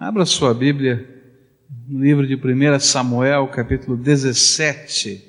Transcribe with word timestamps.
Abra 0.00 0.24
sua 0.24 0.54
Bíblia 0.54 1.04
no 1.88 2.00
livro 2.00 2.24
de 2.24 2.36
1 2.36 2.78
Samuel, 2.78 3.48
capítulo 3.48 3.96
17. 3.96 5.24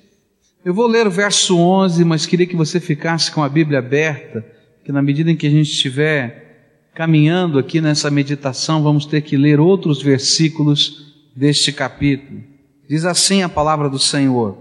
Eu 0.63 0.75
vou 0.75 0.85
ler 0.85 1.07
o 1.07 1.11
verso 1.11 1.57
11, 1.57 2.05
mas 2.05 2.27
queria 2.27 2.45
que 2.45 2.55
você 2.55 2.79
ficasse 2.79 3.31
com 3.31 3.41
a 3.41 3.49
Bíblia 3.49 3.79
aberta, 3.79 4.45
que 4.85 4.91
na 4.91 5.01
medida 5.01 5.31
em 5.31 5.35
que 5.35 5.47
a 5.47 5.49
gente 5.49 5.71
estiver 5.71 6.91
caminhando 6.93 7.57
aqui 7.57 7.81
nessa 7.81 8.11
meditação, 8.11 8.83
vamos 8.83 9.07
ter 9.07 9.23
que 9.23 9.35
ler 9.35 9.59
outros 9.59 10.03
versículos 10.03 11.15
deste 11.35 11.73
capítulo. 11.73 12.43
Diz 12.87 13.05
assim 13.05 13.41
a 13.41 13.49
palavra 13.49 13.89
do 13.89 13.97
Senhor: 13.97 14.55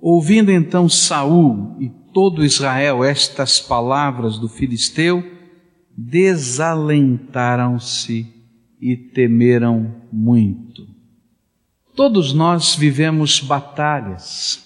Ouvindo 0.00 0.50
então 0.50 0.88
Saul 0.88 1.76
e 1.78 1.88
todo 2.12 2.44
Israel 2.44 3.04
estas 3.04 3.60
palavras 3.60 4.36
do 4.36 4.48
filisteu, 4.48 5.22
desalentaram-se 5.96 8.36
e 8.80 8.96
temeram 8.96 9.94
muito. 10.12 10.86
Todos 11.94 12.32
nós 12.32 12.74
vivemos 12.74 13.40
batalhas. 13.40 14.64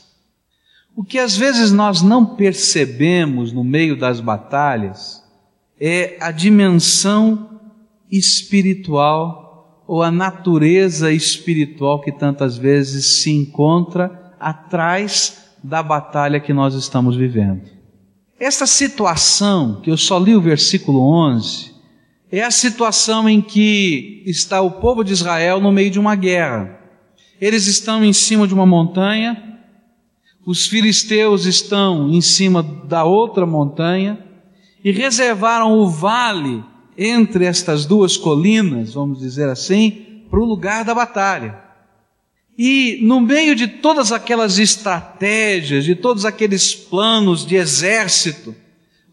O 0.95 1.03
que 1.03 1.19
às 1.19 1.37
vezes 1.37 1.73
nós 1.73 2.03
não 2.03 2.25
percebemos 2.27 3.53
no 3.53 3.65
meio 3.65 3.99
das 3.99 4.21
batalhas 4.21 5.23
é 5.81 6.19
a 6.21 6.31
dimensão 6.31 7.61
espiritual 8.11 9.83
ou 9.87 10.03
a 10.03 10.11
natureza 10.11 11.11
espiritual 11.11 12.01
que 12.01 12.13
tantas 12.13 12.57
vezes 12.59 13.23
se 13.23 13.31
encontra 13.31 14.35
atrás 14.39 15.55
da 15.65 15.83
batalha 15.83 16.41
que 16.41 16.53
nós 16.53 16.75
estamos 16.75 17.17
vivendo. 17.17 17.63
Esta 18.39 18.67
situação, 18.67 19.81
que 19.81 19.91
eu 19.91 19.97
só 19.97 20.19
li 20.19 20.35
o 20.35 20.41
versículo 20.41 21.01
11, 21.01 21.72
é 22.33 22.43
a 22.43 22.51
situação 22.51 23.29
em 23.29 23.43
que 23.43 24.23
está 24.25 24.63
o 24.63 24.71
povo 24.71 25.05
de 25.05 25.13
Israel 25.13 25.61
no 25.61 25.71
meio 25.71 25.91
de 25.91 26.01
uma 26.01 26.17
guerra. 26.17 26.81
Eles 27.39 27.67
estão 27.67 28.03
em 28.03 28.13
cima 28.15 28.49
de 28.49 28.55
uma 28.55 28.65
montanha, 28.65 29.61
os 30.47 30.67
filisteus 30.67 31.45
estão 31.45 32.09
em 32.09 32.23
cima 32.23 32.63
da 32.63 33.05
outra 33.05 33.45
montanha 33.45 34.19
e 34.83 34.91
reservaram 34.91 35.79
o 35.79 35.91
vale 35.91 36.65
entre 36.97 37.45
estas 37.45 37.85
duas 37.85 38.17
colinas, 38.17 38.95
vamos 38.95 39.19
dizer 39.19 39.51
assim, 39.51 40.25
para 40.31 40.41
o 40.41 40.45
lugar 40.45 40.87
da 40.87 40.95
batalha. 40.95 41.61
E 42.57 42.99
no 43.03 43.21
meio 43.21 43.55
de 43.55 43.67
todas 43.67 44.11
aquelas 44.11 44.59
estratégias, 44.59 45.85
de 45.85 45.95
todos 45.95 46.25
aqueles 46.25 46.75
planos 46.75 47.45
de 47.45 47.57
exército, 47.57 48.55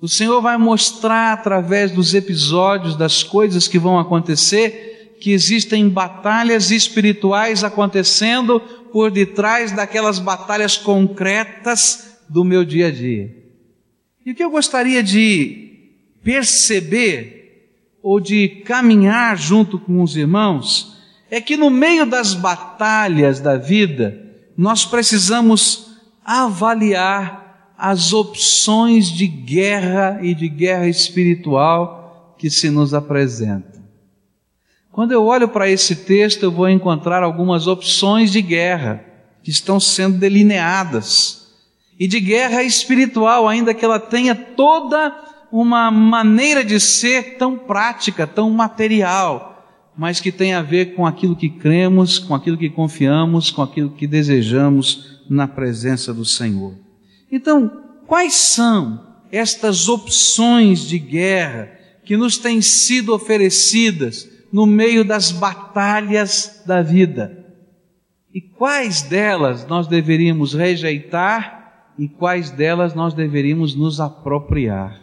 o 0.02 0.08
Senhor 0.08 0.42
vai 0.42 0.58
mostrar 0.58 1.34
através 1.34 1.92
dos 1.92 2.14
episódios, 2.14 2.96
das 2.96 3.22
coisas 3.22 3.68
que 3.68 3.78
vão 3.78 4.00
acontecer, 4.00 5.18
que 5.20 5.32
existem 5.32 5.90
batalhas 5.90 6.72
espirituais 6.72 7.64
acontecendo 7.64 8.62
por 8.94 9.12
detrás 9.12 9.74
daquelas 9.74 10.18
batalhas 10.18 10.78
concretas 10.78 12.18
do 12.30 12.46
meu 12.46 12.64
dia 12.64 12.88
a 12.88 12.92
dia. 12.92 13.36
E 14.26 14.32
o 14.32 14.36
que 14.36 14.44
eu 14.44 14.50
gostaria 14.50 15.04
de 15.04 15.70
perceber 16.24 17.40
ou 18.02 18.20
de 18.20 18.48
caminhar 18.66 19.38
junto 19.38 19.78
com 19.78 20.02
os 20.02 20.16
irmãos 20.16 20.98
é 21.30 21.42
que 21.42 21.58
no 21.58 21.70
meio 21.70 22.06
das 22.06 22.34
batalhas 22.34 23.40
da 23.42 23.58
vida, 23.58 24.18
nós 24.58 24.86
precisamos 24.86 25.98
avaliar 26.24 27.49
as 27.80 28.12
opções 28.12 29.10
de 29.10 29.26
guerra 29.26 30.20
e 30.22 30.36
de 30.36 30.50
guerra 30.50 30.86
espiritual 30.90 32.36
que 32.38 32.50
se 32.50 32.70
nos 32.70 32.94
apresentam. 32.94 33.82
Quando 34.92 35.14
eu 35.14 35.24
olho 35.24 35.48
para 35.48 35.70
esse 35.70 35.96
texto, 35.96 36.44
eu 36.44 36.52
vou 36.52 36.68
encontrar 36.68 37.24
algumas 37.24 37.68
opções 37.68 38.34
de 38.34 38.42
guerra 38.42 39.02
que 39.42 39.50
estão 39.50 39.80
sendo 39.80 40.18
delineadas. 40.18 41.54
E 41.98 42.06
de 42.06 42.20
guerra 42.20 42.64
espiritual, 42.64 43.48
ainda 43.48 43.74
que 43.74 43.86
ela 43.86 44.00
tenha 44.00 44.36
toda 44.36 45.16
uma 45.50 45.90
maneira 45.90 46.66
de 46.66 46.82
ser 46.82 47.38
tão 47.38 47.58
prática, 47.58 48.28
tão 48.28 48.50
material, 48.50 49.66
mas 49.98 50.20
que 50.20 50.34
tem 50.34 50.54
a 50.54 50.62
ver 50.62 50.96
com 50.96 51.06
aquilo 51.06 51.36
que 51.36 51.50
cremos, 51.50 52.20
com 52.20 52.36
aquilo 52.36 52.58
que 52.58 52.70
confiamos, 52.70 53.52
com 53.52 53.62
aquilo 53.62 53.90
que 53.90 54.06
desejamos 54.06 55.22
na 55.30 55.48
presença 55.48 56.14
do 56.14 56.26
Senhor. 56.26 56.89
Então, 57.32 57.84
quais 58.08 58.34
são 58.34 59.08
estas 59.32 59.88
opções 59.88 60.82
de 60.82 60.98
guerra 60.98 61.72
que 62.04 62.18
nos 62.18 62.38
têm 62.38 62.62
sido 62.62 63.14
oferecidas 63.14 64.28
no 64.52 64.66
meio 64.66 65.06
das 65.06 65.32
batalhas 65.32 66.64
da 66.66 66.82
vida? 66.82 67.46
E 68.34 68.42
quais 68.42 69.04
delas 69.04 69.66
nós 69.68 69.88
deveríamos 69.88 70.54
rejeitar 70.54 71.94
e 71.98 72.08
quais 72.08 72.50
delas 72.50 72.94
nós 72.94 73.14
deveríamos 73.14 73.76
nos 73.76 74.00
apropriar? 74.00 75.00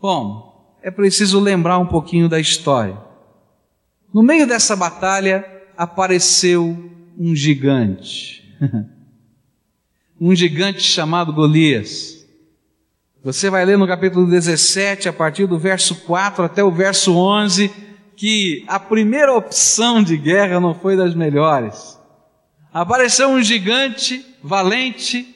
Bom, 0.00 0.76
é 0.82 0.90
preciso 0.90 1.38
lembrar 1.38 1.78
um 1.78 1.86
pouquinho 1.86 2.28
da 2.28 2.40
história. 2.40 2.98
No 4.12 4.22
meio 4.22 4.46
dessa 4.46 4.74
batalha 4.74 5.44
apareceu 5.76 6.76
um 7.18 7.34
gigante. 7.34 8.56
um 10.20 10.34
gigante 10.34 10.82
chamado 10.82 11.32
Golias. 11.32 12.26
Você 13.24 13.48
vai 13.48 13.64
ler 13.64 13.78
no 13.78 13.86
capítulo 13.86 14.26
17, 14.26 15.08
a 15.08 15.12
partir 15.12 15.46
do 15.46 15.58
verso 15.58 15.94
4 16.02 16.44
até 16.44 16.62
o 16.62 16.70
verso 16.70 17.16
11, 17.16 17.70
que 18.14 18.62
a 18.68 18.78
primeira 18.78 19.32
opção 19.32 20.02
de 20.02 20.18
guerra 20.18 20.60
não 20.60 20.74
foi 20.74 20.94
das 20.94 21.14
melhores. 21.14 21.98
Apareceu 22.72 23.30
um 23.30 23.42
gigante 23.42 24.24
valente 24.42 25.26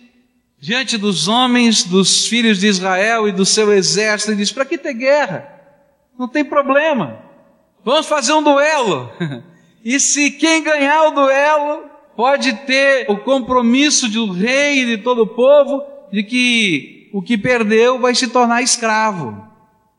diante 0.58 0.98
dos 0.98 1.28
homens, 1.28 1.84
dos 1.84 2.26
filhos 2.26 2.58
de 2.58 2.66
Israel 2.66 3.26
e 3.26 3.32
do 3.32 3.46
seu 3.46 3.72
exército 3.72 4.32
e 4.32 4.36
disse: 4.36 4.52
Para 4.52 4.66
que 4.66 4.76
ter 4.76 4.92
guerra? 4.92 5.48
Não 6.18 6.28
tem 6.28 6.44
problema. 6.44 7.18
Vamos 7.82 8.06
fazer 8.06 8.34
um 8.34 8.42
duelo. 8.42 9.10
E 9.86 10.00
se 10.00 10.30
quem 10.30 10.64
ganhar 10.64 11.08
o 11.08 11.10
duelo 11.10 11.90
pode 12.16 12.52
ter 12.66 13.06
o 13.08 13.16
compromisso 13.18 14.08
do 14.08 14.30
rei 14.30 14.82
e 14.82 14.96
de 14.96 14.98
todo 14.98 15.22
o 15.22 15.26
povo 15.26 15.82
de 16.12 16.22
que 16.22 17.10
o 17.12 17.22
que 17.22 17.36
perdeu 17.38 18.00
vai 18.00 18.14
se 18.14 18.28
tornar 18.28 18.62
escravo. 18.62 19.42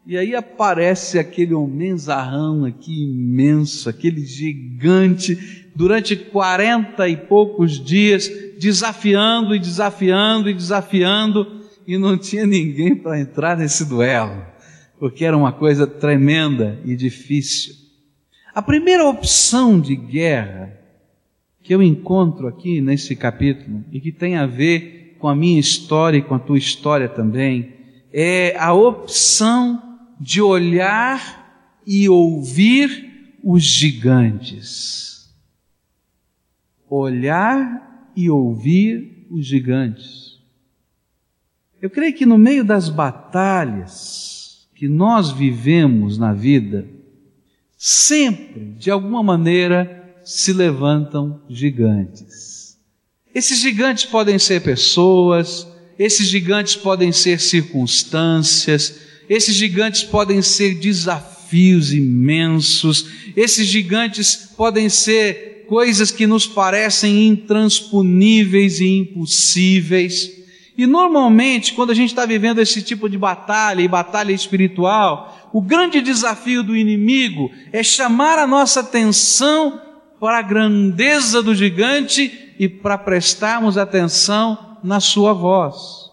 E 0.08 0.18
aí 0.18 0.36
aparece 0.36 1.18
aquele 1.18 1.54
homenzarrão 1.54 2.64
aqui 2.64 3.04
imenso, 3.04 3.90
aquele 3.90 4.24
gigante, 4.24 5.66
durante 5.76 6.16
quarenta 6.16 7.10
e 7.10 7.18
poucos 7.18 7.84
dias, 7.84 8.30
desafiando 8.60 9.56
e 9.56 9.60
desafiando 9.60 10.50
e 10.50 10.54
desafiando, 10.54 11.62
e 11.88 11.98
não 11.98 12.18
tinha 12.18 12.46
ninguém 12.46 12.96
para 12.96 13.20
entrar 13.20 13.58
nesse 13.58 13.84
duelo, 13.86 14.46
porque 15.00 15.26
era 15.26 15.36
uma 15.36 15.52
coisa 15.52 15.88
tremenda 15.88 16.80
e 16.86 16.96
difícil. 16.96 17.74
A 18.54 18.62
primeira 18.62 19.06
opção 19.06 19.80
de 19.80 19.96
guerra 19.96 20.85
que 21.66 21.74
eu 21.74 21.82
encontro 21.82 22.48
aqui 22.48 22.80
nesse 22.80 23.16
capítulo 23.16 23.84
e 23.92 24.00
que 24.00 24.12
tem 24.12 24.36
a 24.36 24.46
ver 24.46 25.18
com 25.18 25.28
a 25.28 25.36
minha 25.36 25.60
história 25.60 26.20
e 26.20 26.22
com 26.22 26.36
a 26.36 26.40
tua 26.40 26.60
história 26.60 27.10
também, 27.10 27.74
é 28.14 28.56
a 28.56 28.72
opção 28.72 29.82
de 30.22 30.40
olhar 30.44 31.82
e 31.84 32.08
ouvir 32.08 33.34
os 33.44 33.64
gigantes. 33.64 35.28
Olhar 36.88 38.12
e 38.16 38.30
ouvir 38.30 39.26
os 39.32 39.44
gigantes. 39.44 40.40
Eu 41.82 41.90
creio 41.90 42.14
que 42.14 42.28
no 42.28 42.38
meio 42.38 42.64
das 42.64 42.90
batalhas 42.90 44.70
que 44.76 44.88
nós 44.88 45.32
vivemos 45.32 46.20
na 46.20 46.32
vida, 46.32 46.88
sempre, 47.76 48.76
de 48.78 48.92
alguma 48.92 49.24
maneira, 49.24 49.95
se 50.26 50.52
levantam 50.52 51.42
gigantes. 51.48 52.78
Esses 53.34 53.60
gigantes 53.60 54.06
podem 54.06 54.40
ser 54.40 54.62
pessoas, 54.62 55.68
esses 56.00 56.28
gigantes 56.28 56.76
podem 56.76 57.12
ser 57.12 57.40
circunstâncias, 57.40 59.00
esses 59.30 59.56
gigantes 59.56 60.04
podem 60.04 60.42
ser 60.42 60.76
desafios 60.76 61.94
imensos, 61.94 63.08
esses 63.36 63.68
gigantes 63.68 64.50
podem 64.58 64.90
ser 64.90 65.66
coisas 65.68 66.12
que 66.12 66.26
nos 66.26 66.48
parecem 66.48 67.28
intransponíveis 67.28 68.80
e 68.80 68.88
impossíveis. 68.98 70.32
E 70.78 70.86
normalmente, 70.86 71.74
quando 71.74 71.92
a 71.92 71.96
gente 71.96 72.10
está 72.10 72.26
vivendo 72.26 72.60
esse 72.60 72.82
tipo 72.82 73.10
de 73.10 73.18
batalha 73.18 73.82
e 73.82 73.88
batalha 73.88 74.34
espiritual, 74.34 75.50
o 75.54 75.62
grande 75.62 76.02
desafio 76.02 76.62
do 76.62 76.76
inimigo 76.76 77.50
é 77.72 77.82
chamar 77.82 78.38
a 78.38 78.48
nossa 78.48 78.82
atenção 78.82 79.82
para 80.26 80.40
a 80.40 80.42
grandeza 80.42 81.44
do 81.44 81.54
gigante 81.54 82.56
e 82.58 82.68
para 82.68 82.98
prestarmos 82.98 83.78
atenção 83.78 84.80
na 84.84 85.00
sua 85.00 85.34
voz. 85.34 86.10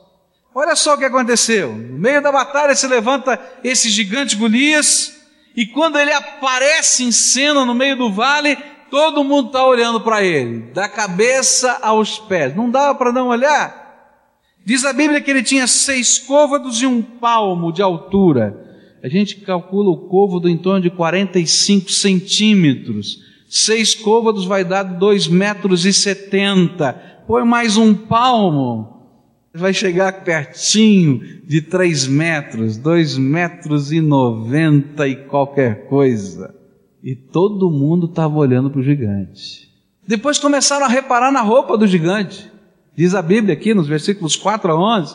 Olha 0.54 0.76
só 0.76 0.92
o 0.92 0.98
que 0.98 1.06
aconteceu. 1.06 1.72
No 1.74 1.98
meio 1.98 2.22
da 2.22 2.30
batalha 2.30 2.74
se 2.74 2.86
levanta 2.86 3.40
esse 3.64 3.88
gigante 3.88 4.36
Golias 4.36 5.18
E 5.56 5.64
quando 5.64 5.98
ele 5.98 6.12
aparece 6.12 7.04
em 7.04 7.10
cena 7.10 7.64
no 7.64 7.74
meio 7.74 7.96
do 7.96 8.12
vale, 8.12 8.54
todo 8.90 9.24
mundo 9.24 9.46
está 9.46 9.64
olhando 9.64 9.98
para 10.02 10.22
ele, 10.22 10.70
da 10.74 10.90
cabeça 10.90 11.78
aos 11.80 12.18
pés. 12.18 12.54
Não 12.54 12.70
dava 12.70 12.94
para 12.94 13.12
não 13.12 13.28
olhar? 13.28 14.20
Diz 14.62 14.84
a 14.84 14.92
Bíblia 14.92 15.22
que 15.22 15.30
ele 15.30 15.42
tinha 15.42 15.66
seis 15.66 16.18
côvados 16.18 16.82
e 16.82 16.86
um 16.86 17.00
palmo 17.00 17.72
de 17.72 17.80
altura. 17.80 18.62
A 19.02 19.08
gente 19.08 19.36
calcula 19.36 19.88
o 19.88 20.06
côvado 20.06 20.50
em 20.50 20.58
torno 20.58 20.82
de 20.82 20.90
45 20.90 21.90
centímetros. 21.90 23.21
Seis 23.54 23.94
côvados 23.94 24.46
vai 24.46 24.64
dar 24.64 24.82
dois 24.82 25.28
metros 25.28 25.84
e 25.84 25.92
setenta. 25.92 26.94
Põe 27.26 27.44
mais 27.44 27.76
um 27.76 27.92
palmo, 27.92 29.02
vai 29.52 29.74
chegar 29.74 30.24
pertinho 30.24 31.20
de 31.46 31.60
três 31.60 32.06
metros, 32.06 32.78
dois 32.78 33.18
metros 33.18 33.92
e 33.92 34.00
noventa 34.00 35.06
e 35.06 35.16
qualquer 35.26 35.86
coisa. 35.86 36.54
E 37.04 37.14
todo 37.14 37.70
mundo 37.70 38.06
estava 38.06 38.38
olhando 38.38 38.70
para 38.70 38.80
o 38.80 38.82
gigante. 38.82 39.70
Depois 40.08 40.38
começaram 40.38 40.86
a 40.86 40.88
reparar 40.88 41.30
na 41.30 41.42
roupa 41.42 41.76
do 41.76 41.86
gigante. 41.86 42.50
Diz 42.96 43.14
a 43.14 43.20
Bíblia 43.20 43.52
aqui 43.52 43.74
nos 43.74 43.86
versículos 43.86 44.34
4 44.34 44.72
a 44.72 44.98
11 44.98 45.14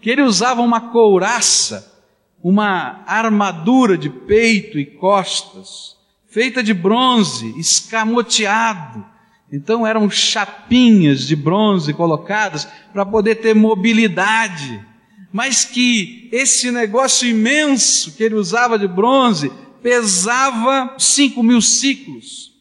que 0.00 0.10
ele 0.10 0.22
usava 0.22 0.60
uma 0.60 0.90
couraça, 0.90 2.02
uma 2.42 3.04
armadura 3.06 3.96
de 3.96 4.10
peito 4.10 4.76
e 4.76 4.84
costas, 4.84 5.95
feita 6.36 6.62
de 6.62 6.74
bronze, 6.74 7.58
escamoteado. 7.58 9.02
Então 9.50 9.86
eram 9.86 10.10
chapinhas 10.10 11.26
de 11.26 11.34
bronze 11.34 11.94
colocadas 11.94 12.68
para 12.92 13.06
poder 13.06 13.36
ter 13.36 13.54
mobilidade. 13.54 14.84
Mas 15.32 15.64
que 15.64 16.28
esse 16.30 16.70
negócio 16.70 17.26
imenso 17.26 18.14
que 18.14 18.22
ele 18.22 18.34
usava 18.34 18.78
de 18.78 18.86
bronze 18.86 19.50
pesava 19.82 20.94
5 20.98 21.42
mil 21.42 21.62
ciclos. 21.62 22.52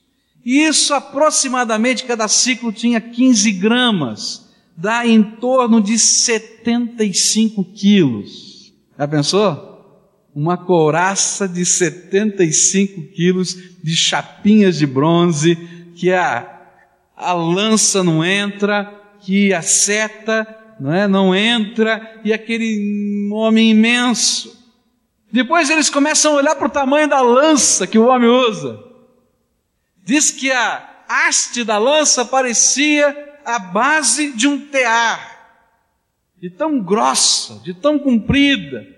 E 0.45 0.65
isso 0.65 0.93
aproximadamente, 0.93 2.05
cada 2.05 2.29
ciclo 2.29 2.71
tinha 2.71 3.01
15 3.01 3.51
gramas 3.51 4.45
dá 4.77 5.05
em 5.05 5.21
torno 5.21 5.81
de 5.81 5.99
75 5.99 7.63
quilos. 7.73 8.73
Já 8.97 9.05
pensou? 9.05 9.74
Uma 10.35 10.57
couraça 10.57 11.47
de 11.47 11.65
75 11.65 13.03
quilos 13.13 13.55
de 13.81 13.95
chapinhas 13.95 14.77
de 14.77 14.85
bronze, 14.85 15.55
que 15.95 16.11
a, 16.11 16.59
a 17.15 17.31
lança 17.31 18.03
não 18.03 18.23
entra, 18.23 18.93
que 19.21 19.53
a 19.53 19.61
seta 19.61 20.45
não, 20.77 20.93
é, 20.93 21.07
não 21.07 21.33
entra, 21.33 22.19
e 22.25 22.33
aquele 22.33 23.29
homem 23.31 23.71
imenso. 23.71 24.61
Depois 25.31 25.69
eles 25.69 25.89
começam 25.89 26.33
a 26.33 26.35
olhar 26.35 26.55
para 26.55 26.67
o 26.67 26.71
tamanho 26.71 27.07
da 27.07 27.21
lança 27.21 27.87
que 27.87 27.97
o 27.97 28.07
homem 28.07 28.29
usa. 28.29 28.77
Diz 30.03 30.31
que 30.31 30.51
a 30.51 30.95
haste 31.07 31.63
da 31.63 31.77
lança 31.77 32.25
parecia 32.25 33.37
a 33.45 33.57
base 33.57 34.33
de 34.33 34.47
um 34.47 34.59
tear, 34.67 35.55
de 36.41 36.49
tão 36.49 36.81
grossa, 36.81 37.61
de 37.63 37.73
tão 37.73 37.97
comprida, 37.97 38.94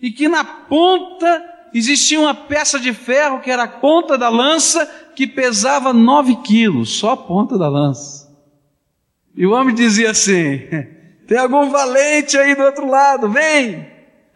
e 0.00 0.10
que 0.10 0.28
na 0.28 0.44
ponta 0.44 1.44
existia 1.74 2.18
uma 2.18 2.34
peça 2.34 2.78
de 2.78 2.92
ferro 2.92 3.40
que 3.40 3.50
era 3.50 3.64
a 3.64 3.68
ponta 3.68 4.16
da 4.16 4.28
lança 4.28 4.86
que 5.14 5.26
pesava 5.26 5.92
nove 5.92 6.36
quilos, 6.36 6.90
só 6.98 7.12
a 7.12 7.16
ponta 7.16 7.58
da 7.58 7.68
lança. 7.68 8.28
E 9.34 9.46
o 9.46 9.52
homem 9.52 9.74
dizia 9.74 10.10
assim: 10.10 10.60
tem 11.26 11.38
algum 11.38 11.70
valente 11.70 12.36
aí 12.36 12.54
do 12.54 12.62
outro 12.62 12.88
lado, 12.88 13.28
vem, 13.28 13.86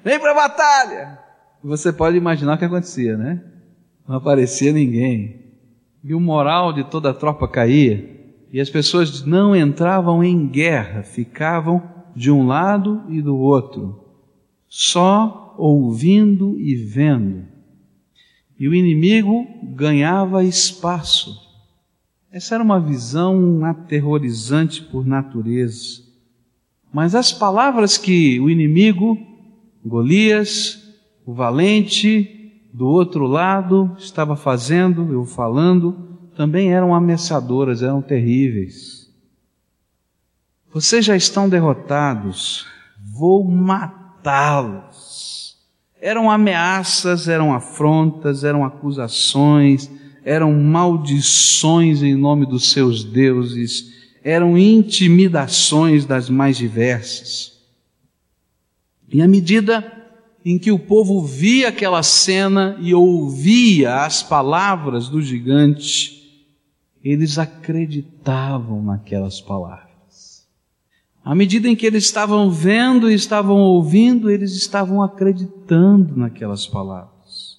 vem 0.05 0.19
para 0.19 0.32
a 0.32 0.34
batalha. 0.34 1.19
Você 1.62 1.93
pode 1.93 2.17
imaginar 2.17 2.55
o 2.55 2.58
que 2.58 2.64
acontecia, 2.64 3.17
né? 3.17 3.43
Não 4.06 4.17
aparecia 4.17 4.72
ninguém. 4.72 5.43
E 6.02 6.14
o 6.14 6.20
moral 6.20 6.75
de 6.75 6.84
toda 6.84 7.10
a 7.10 7.14
tropa 7.14 7.49
caía. 7.49 8.12
E 8.52 8.60
as 8.60 8.69
pessoas 8.69 9.25
não 9.25 9.56
entravam 9.56 10.22
em 10.22 10.46
guerra, 10.46 11.02
ficavam 11.02 11.82
de 12.14 12.31
um 12.31 12.46
lado 12.46 13.02
e 13.08 13.20
do 13.20 13.37
outro, 13.37 14.05
só 14.69 15.44
ouvindo 15.56 16.58
e 16.58 16.74
vendo. 16.74 17.44
E 18.58 18.68
o 18.68 18.74
inimigo 18.74 19.46
ganhava 19.74 20.44
espaço. 20.44 21.36
Essa 22.30 22.54
era 22.54 22.64
uma 22.64 22.80
visão 22.80 23.64
aterrorizante 23.64 24.82
por 24.82 25.06
natureza. 25.06 26.02
Mas 26.92 27.14
as 27.14 27.32
palavras 27.32 27.98
que 27.98 28.38
o 28.40 28.48
inimigo, 28.50 29.18
Golias, 29.84 30.82
o 31.26 31.32
valente, 31.32 32.68
do 32.72 32.86
outro 32.86 33.26
lado, 33.26 33.94
estava 33.98 34.34
fazendo, 34.34 35.12
eu 35.12 35.24
falando, 35.24 36.18
também 36.36 36.72
eram 36.72 36.92
ameaçadoras, 36.92 37.82
eram 37.82 38.02
terríveis. 38.02 39.04
Vocês 40.72 41.04
já 41.04 41.14
estão 41.14 41.48
derrotados, 41.48 42.66
vou 43.00 43.44
matá-los. 43.44 45.03
Eram 46.04 46.30
ameaças, 46.30 47.28
eram 47.28 47.54
afrontas, 47.54 48.44
eram 48.44 48.62
acusações, 48.62 49.90
eram 50.22 50.52
maldições 50.52 52.02
em 52.02 52.14
nome 52.14 52.44
dos 52.44 52.72
seus 52.72 53.02
deuses, 53.02 53.90
eram 54.22 54.58
intimidações 54.58 56.04
das 56.04 56.28
mais 56.28 56.58
diversas. 56.58 57.58
E 59.10 59.22
à 59.22 59.26
medida 59.26 59.82
em 60.44 60.58
que 60.58 60.70
o 60.70 60.78
povo 60.78 61.24
via 61.24 61.68
aquela 61.68 62.02
cena 62.02 62.76
e 62.82 62.92
ouvia 62.92 64.04
as 64.04 64.22
palavras 64.22 65.08
do 65.08 65.22
gigante, 65.22 66.44
eles 67.02 67.38
acreditavam 67.38 68.82
naquelas 68.82 69.40
palavras. 69.40 69.83
À 71.24 71.34
medida 71.34 71.68
em 71.68 71.74
que 71.74 71.86
eles 71.86 72.04
estavam 72.04 72.50
vendo 72.50 73.10
e 73.10 73.14
estavam 73.14 73.56
ouvindo, 73.56 74.30
eles 74.30 74.52
estavam 74.54 75.02
acreditando 75.02 76.14
naquelas 76.16 76.66
palavras. 76.66 77.58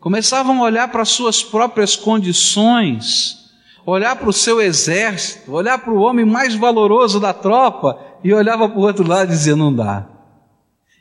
Começavam 0.00 0.60
a 0.60 0.64
olhar 0.64 0.88
para 0.88 1.04
suas 1.04 1.42
próprias 1.42 1.96
condições, 1.96 3.36
olhar 3.84 4.16
para 4.16 4.28
o 4.28 4.32
seu 4.32 4.60
exército, 4.60 5.52
olhar 5.52 5.78
para 5.78 5.92
o 5.92 6.00
homem 6.00 6.24
mais 6.24 6.54
valoroso 6.54 7.20
da 7.20 7.34
tropa 7.34 7.98
e 8.22 8.32
olhava 8.32 8.68
para 8.68 8.78
o 8.78 8.82
outro 8.82 9.06
lado 9.06 9.28
e 9.28 9.36
dizia: 9.36 9.54
não 9.54 9.74
dá. 9.74 10.08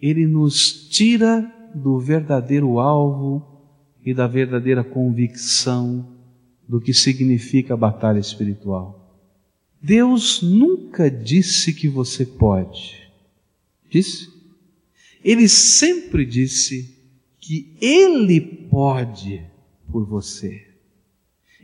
ele 0.00 0.26
nos 0.26 0.88
tira 0.88 1.50
do 1.74 1.98
verdadeiro 1.98 2.78
alvo 2.78 3.44
e 4.04 4.14
da 4.14 4.26
verdadeira 4.26 4.82
convicção 4.82 6.08
do 6.68 6.80
que 6.80 6.92
significa 6.92 7.74
a 7.74 7.76
batalha 7.76 8.18
espiritual. 8.18 8.98
Deus 9.80 10.42
nunca 10.42 11.10
disse 11.10 11.72
que 11.72 11.88
você 11.88 12.26
pode. 12.26 13.08
Disse? 13.88 14.28
Ele 15.24 15.48
sempre 15.48 16.26
disse 16.26 16.96
que 17.40 17.76
Ele 17.80 18.40
pode 18.40 19.42
por 19.90 20.04
você. 20.04 20.66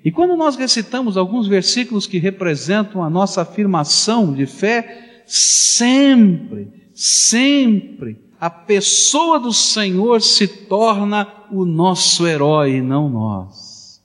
E 0.05 0.13
quando 0.13 0.37
nós 0.37 0.57
recitamos 0.57 1.17
alguns 1.17 1.49
versículos 1.49 2.07
que 2.07 2.19
representam 2.19 3.03
a 3.03 3.09
nossa 3.09 3.43
afirmação 3.43 4.35
de 4.35 4.45
fé, 4.47 5.23
sempre, 5.27 6.69
sempre 6.95 8.19
a 8.41 8.51
pessoa 8.51 9.39
do 9.39 9.53
Senhor 9.53 10.21
se 10.23 10.47
torna 10.47 11.27
o 11.51 11.65
nosso 11.65 12.27
herói, 12.27 12.81
não 12.81 13.09
nós. 13.09 14.03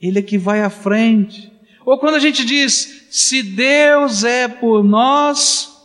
Ele 0.00 0.20
é 0.20 0.22
que 0.22 0.38
vai 0.38 0.62
à 0.62 0.70
frente. 0.70 1.52
Ou 1.84 1.98
quando 1.98 2.14
a 2.14 2.20
gente 2.20 2.44
diz, 2.44 3.06
se 3.10 3.42
Deus 3.42 4.24
é 4.24 4.48
por 4.48 4.82
nós, 4.82 5.78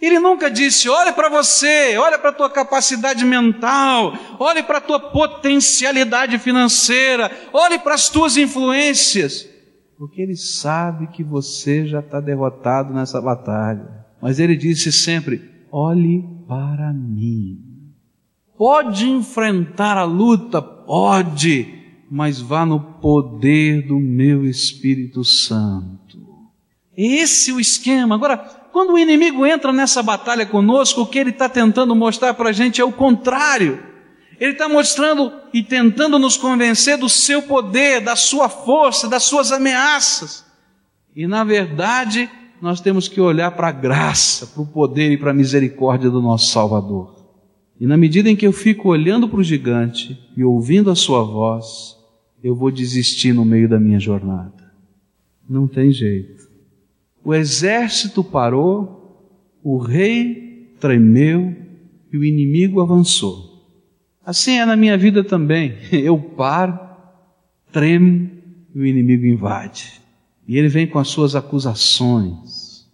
ele 0.00 0.18
nunca 0.20 0.50
disse: 0.50 0.88
olhe 0.88 1.12
para 1.12 1.28
você, 1.28 1.96
olhe 1.98 2.18
para 2.18 2.30
a 2.30 2.34
tua 2.34 2.50
capacidade 2.50 3.24
mental, 3.24 4.16
olhe 4.38 4.62
para 4.62 4.78
a 4.78 4.80
tua 4.80 5.00
potencialidade 5.00 6.38
financeira, 6.38 7.30
olhe 7.52 7.78
para 7.78 7.94
as 7.94 8.08
tuas 8.08 8.36
influências, 8.36 9.48
porque 9.98 10.22
ele 10.22 10.36
sabe 10.36 11.08
que 11.08 11.24
você 11.24 11.86
já 11.86 11.98
está 11.98 12.20
derrotado 12.20 12.94
nessa 12.94 13.20
batalha. 13.20 14.06
Mas 14.22 14.38
ele 14.38 14.56
disse 14.56 14.92
sempre: 14.92 15.57
olhe 15.70 16.24
para 16.46 16.92
mim. 16.92 17.58
Pode 18.56 19.08
enfrentar 19.08 19.96
a 19.96 20.04
luta, 20.04 20.60
pode, 20.60 21.74
mas 22.10 22.40
vá 22.40 22.66
no 22.66 22.80
poder 22.80 23.86
do 23.86 24.00
meu 24.00 24.44
Espírito 24.44 25.22
Santo. 25.22 26.18
Esse 26.96 27.52
é 27.52 27.54
o 27.54 27.60
esquema. 27.60 28.16
Agora, 28.16 28.36
quando 28.72 28.94
o 28.94 28.98
inimigo 28.98 29.46
entra 29.46 29.72
nessa 29.72 30.02
batalha 30.02 30.44
conosco, 30.44 31.02
o 31.02 31.06
que 31.06 31.18
ele 31.18 31.30
está 31.30 31.48
tentando 31.48 31.94
mostrar 31.94 32.34
para 32.34 32.48
a 32.48 32.52
gente 32.52 32.80
é 32.80 32.84
o 32.84 32.90
contrário. 32.90 33.82
Ele 34.40 34.52
está 34.52 34.68
mostrando 34.68 35.32
e 35.52 35.62
tentando 35.62 36.18
nos 36.18 36.36
convencer 36.36 36.96
do 36.96 37.08
seu 37.08 37.42
poder, 37.42 38.00
da 38.00 38.16
sua 38.16 38.48
força, 38.48 39.08
das 39.08 39.24
suas 39.24 39.52
ameaças. 39.52 40.44
E 41.14 41.26
na 41.26 41.42
verdade, 41.42 42.30
nós 42.60 42.80
temos 42.80 43.08
que 43.08 43.20
olhar 43.20 43.50
para 43.52 43.68
a 43.68 43.72
graça, 43.72 44.46
para 44.46 44.62
o 44.62 44.66
poder 44.66 45.12
e 45.12 45.16
para 45.16 45.30
a 45.30 45.34
misericórdia 45.34 46.10
do 46.10 46.20
nosso 46.20 46.50
Salvador. 46.52 47.16
E 47.80 47.86
na 47.86 47.96
medida 47.96 48.28
em 48.28 48.34
que 48.34 48.46
eu 48.46 48.52
fico 48.52 48.88
olhando 48.88 49.28
para 49.28 49.38
o 49.38 49.44
gigante 49.44 50.18
e 50.36 50.42
ouvindo 50.42 50.90
a 50.90 50.96
sua 50.96 51.22
voz, 51.22 51.96
eu 52.42 52.54
vou 52.54 52.70
desistir 52.70 53.32
no 53.32 53.44
meio 53.44 53.68
da 53.68 53.78
minha 53.78 54.00
jornada. 54.00 54.72
Não 55.48 55.68
tem 55.68 55.90
jeito. 55.92 56.48
O 57.24 57.34
exército 57.34 58.24
parou, 58.24 59.58
o 59.62 59.78
rei 59.78 60.74
tremeu 60.80 61.54
e 62.12 62.16
o 62.16 62.24
inimigo 62.24 62.80
avançou. 62.80 63.48
Assim 64.24 64.58
é 64.58 64.64
na 64.66 64.76
minha 64.76 64.96
vida 64.98 65.24
também. 65.24 65.74
Eu 65.90 66.18
paro, 66.18 66.78
tremo 67.72 68.30
e 68.74 68.78
o 68.78 68.86
inimigo 68.86 69.24
invade. 69.24 70.00
E 70.48 70.56
ele 70.56 70.68
vem 70.68 70.86
com 70.86 70.98
as 70.98 71.08
suas 71.08 71.36
acusações, 71.36 72.88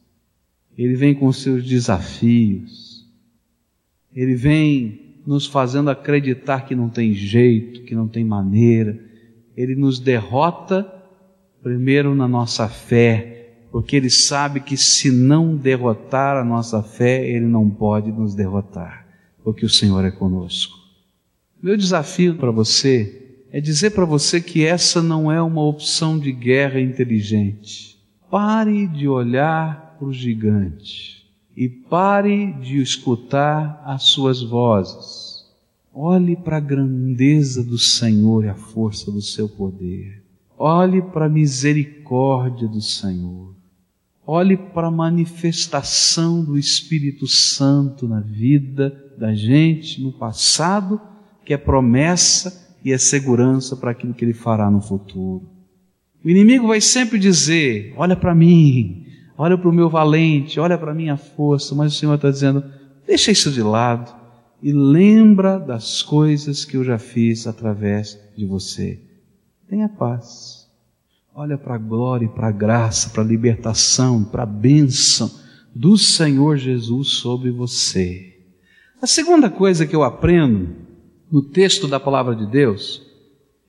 ele 0.76 0.96
vem 0.96 1.14
com 1.14 1.28
os 1.28 1.40
seus 1.40 1.64
desafios, 1.64 3.08
ele 4.12 4.34
vem 4.34 5.20
nos 5.24 5.46
fazendo 5.46 5.88
acreditar 5.88 6.66
que 6.66 6.74
não 6.74 6.88
tem 6.88 7.14
jeito, 7.14 7.84
que 7.84 7.94
não 7.94 8.08
tem 8.08 8.24
maneira, 8.24 8.98
ele 9.56 9.76
nos 9.76 10.00
derrota 10.00 10.92
primeiro 11.62 12.12
na 12.12 12.26
nossa 12.26 12.68
fé, 12.68 13.52
porque 13.70 13.94
ele 13.94 14.10
sabe 14.10 14.58
que 14.58 14.76
se 14.76 15.12
não 15.12 15.56
derrotar 15.56 16.36
a 16.36 16.44
nossa 16.44 16.82
fé, 16.82 17.24
ele 17.24 17.46
não 17.46 17.70
pode 17.70 18.10
nos 18.10 18.34
derrotar, 18.34 19.06
porque 19.44 19.64
o 19.64 19.70
Senhor 19.70 20.04
é 20.04 20.10
conosco. 20.10 20.76
Meu 21.62 21.76
desafio 21.76 22.34
para 22.34 22.50
você 22.50 23.23
é 23.54 23.60
dizer 23.60 23.90
para 23.90 24.04
você 24.04 24.40
que 24.40 24.64
essa 24.64 25.00
não 25.00 25.30
é 25.30 25.40
uma 25.40 25.62
opção 25.62 26.18
de 26.18 26.32
guerra 26.32 26.80
inteligente. 26.80 27.96
Pare 28.28 28.88
de 28.88 29.06
olhar 29.06 29.94
para 29.96 30.08
o 30.08 30.12
gigante 30.12 31.24
e 31.56 31.68
pare 31.68 32.52
de 32.54 32.82
escutar 32.82 33.80
as 33.86 34.02
suas 34.02 34.42
vozes. 34.42 35.44
Olhe 35.94 36.34
para 36.34 36.56
a 36.56 36.60
grandeza 36.60 37.62
do 37.62 37.78
Senhor 37.78 38.44
e 38.44 38.48
a 38.48 38.56
força 38.56 39.12
do 39.12 39.22
seu 39.22 39.48
poder. 39.48 40.20
Olhe 40.58 41.00
para 41.00 41.26
a 41.26 41.28
misericórdia 41.28 42.66
do 42.66 42.80
Senhor. 42.80 43.54
Olhe 44.26 44.56
para 44.56 44.88
a 44.88 44.90
manifestação 44.90 46.42
do 46.42 46.58
Espírito 46.58 47.28
Santo 47.28 48.08
na 48.08 48.18
vida 48.18 49.14
da 49.16 49.32
gente 49.32 50.02
no 50.02 50.10
passado, 50.10 51.00
que 51.44 51.54
é 51.54 51.56
promessa 51.56 52.63
e 52.84 52.92
é 52.92 52.98
segurança 52.98 53.74
para 53.74 53.90
aquilo 53.90 54.12
que 54.12 54.24
ele 54.24 54.34
fará 54.34 54.70
no 54.70 54.80
futuro. 54.80 55.48
O 56.22 56.28
inimigo 56.28 56.68
vai 56.68 56.80
sempre 56.80 57.18
dizer: 57.18 57.94
Olha 57.96 58.14
para 58.14 58.34
mim, 58.34 59.06
olha 59.38 59.56
para 59.56 59.68
o 59.68 59.72
meu 59.72 59.88
valente, 59.88 60.60
olha 60.60 60.76
para 60.76 60.92
a 60.92 60.94
minha 60.94 61.16
força, 61.16 61.74
mas 61.74 61.94
o 61.94 61.96
Senhor 61.96 62.14
está 62.14 62.30
dizendo: 62.30 62.62
Deixa 63.06 63.32
isso 63.32 63.50
de 63.50 63.62
lado 63.62 64.14
e 64.62 64.72
lembra 64.72 65.58
das 65.58 66.02
coisas 66.02 66.64
que 66.64 66.76
eu 66.76 66.84
já 66.84 66.98
fiz 66.98 67.46
através 67.46 68.18
de 68.36 68.44
você. 68.44 69.00
Tenha 69.68 69.88
paz. 69.88 70.64
Olha 71.34 71.58
para 71.58 71.74
a 71.74 71.78
glória, 71.78 72.28
para 72.28 72.48
a 72.48 72.52
graça, 72.52 73.10
para 73.10 73.22
a 73.22 73.26
libertação, 73.26 74.22
para 74.22 74.44
a 74.44 74.46
bênção 74.46 75.30
do 75.74 75.98
Senhor 75.98 76.56
Jesus 76.56 77.08
sobre 77.08 77.50
você. 77.50 78.38
A 79.02 79.06
segunda 79.06 79.50
coisa 79.50 79.84
que 79.84 79.96
eu 79.96 80.04
aprendo 80.04 80.83
no 81.34 81.42
texto 81.42 81.88
da 81.88 81.98
palavra 81.98 82.32
de 82.36 82.46
Deus 82.46 83.02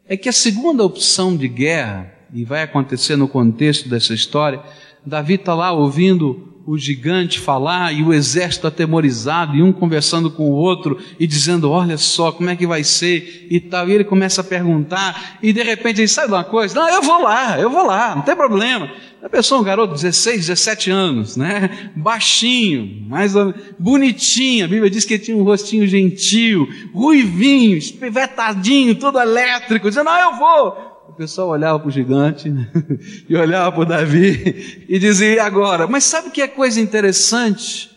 é 0.07 0.15
que 0.15 0.29
a 0.29 0.31
segunda 0.31 0.83
opção 0.83 1.35
de 1.35 1.47
guerra, 1.47 2.13
e 2.31 2.45
vai 2.45 2.61
acontecer 2.61 3.15
no 3.15 3.27
contexto 3.27 3.89
dessa 3.89 4.13
história, 4.13 4.61
Davi 5.03 5.33
está 5.33 5.55
lá 5.55 5.71
ouvindo 5.71 6.61
o 6.67 6.77
gigante 6.77 7.39
falar 7.39 7.91
e 7.91 8.03
o 8.03 8.13
exército 8.13 8.67
atemorizado 8.67 9.55
e 9.55 9.63
um 9.63 9.73
conversando 9.73 10.29
com 10.29 10.47
o 10.47 10.53
outro 10.53 10.99
e 11.19 11.25
dizendo, 11.25 11.71
olha 11.71 11.97
só, 11.97 12.31
como 12.31 12.51
é 12.51 12.55
que 12.55 12.67
vai 12.67 12.83
ser 12.83 13.47
e 13.49 13.59
tal. 13.59 13.89
E 13.89 13.93
ele 13.93 14.03
começa 14.03 14.41
a 14.41 14.43
perguntar 14.43 15.39
e 15.41 15.51
de 15.51 15.63
repente 15.63 16.01
ele 16.01 16.07
sabe 16.07 16.27
de 16.27 16.33
uma 16.33 16.43
coisa? 16.43 16.75
Não, 16.75 16.87
eu 16.87 17.01
vou 17.01 17.23
lá, 17.23 17.59
eu 17.59 17.69
vou 17.71 17.87
lá, 17.87 18.15
não 18.15 18.21
tem 18.21 18.35
problema. 18.35 18.91
A 19.25 19.29
pessoa, 19.29 19.59
um 19.59 19.63
garoto 19.63 19.95
de 19.95 20.03
16, 20.03 20.45
17 20.45 20.91
anos, 20.91 21.35
né? 21.35 21.91
Baixinho, 21.95 23.07
mais 23.09 23.33
bonitinho. 23.79 24.65
A 24.65 24.67
Bíblia 24.67 24.87
diz 24.87 25.03
que 25.03 25.17
tinha 25.17 25.35
um 25.35 25.41
rostinho 25.41 25.87
gentil, 25.87 26.69
ruivinho, 26.93 27.75
espevetadinho, 27.75 28.93
todo 28.93 29.19
elétrico, 29.19 29.89
dizendo, 29.89 30.05
não, 30.05 30.31
eu 30.31 30.37
vou 30.37 30.95
o 31.09 31.13
pessoal 31.13 31.49
olhava 31.49 31.79
para 31.79 31.87
o 31.87 31.91
gigante 31.91 32.49
né? 32.49 32.69
e 33.27 33.35
olhava 33.35 33.71
para 33.71 33.81
o 33.81 33.85
Davi 33.85 34.85
e 34.87 34.99
dizia, 34.99 35.33
e 35.33 35.39
agora? 35.39 35.87
Mas 35.87 36.03
sabe 36.03 36.29
que 36.29 36.41
é 36.41 36.47
coisa 36.47 36.79
interessante? 36.79 37.89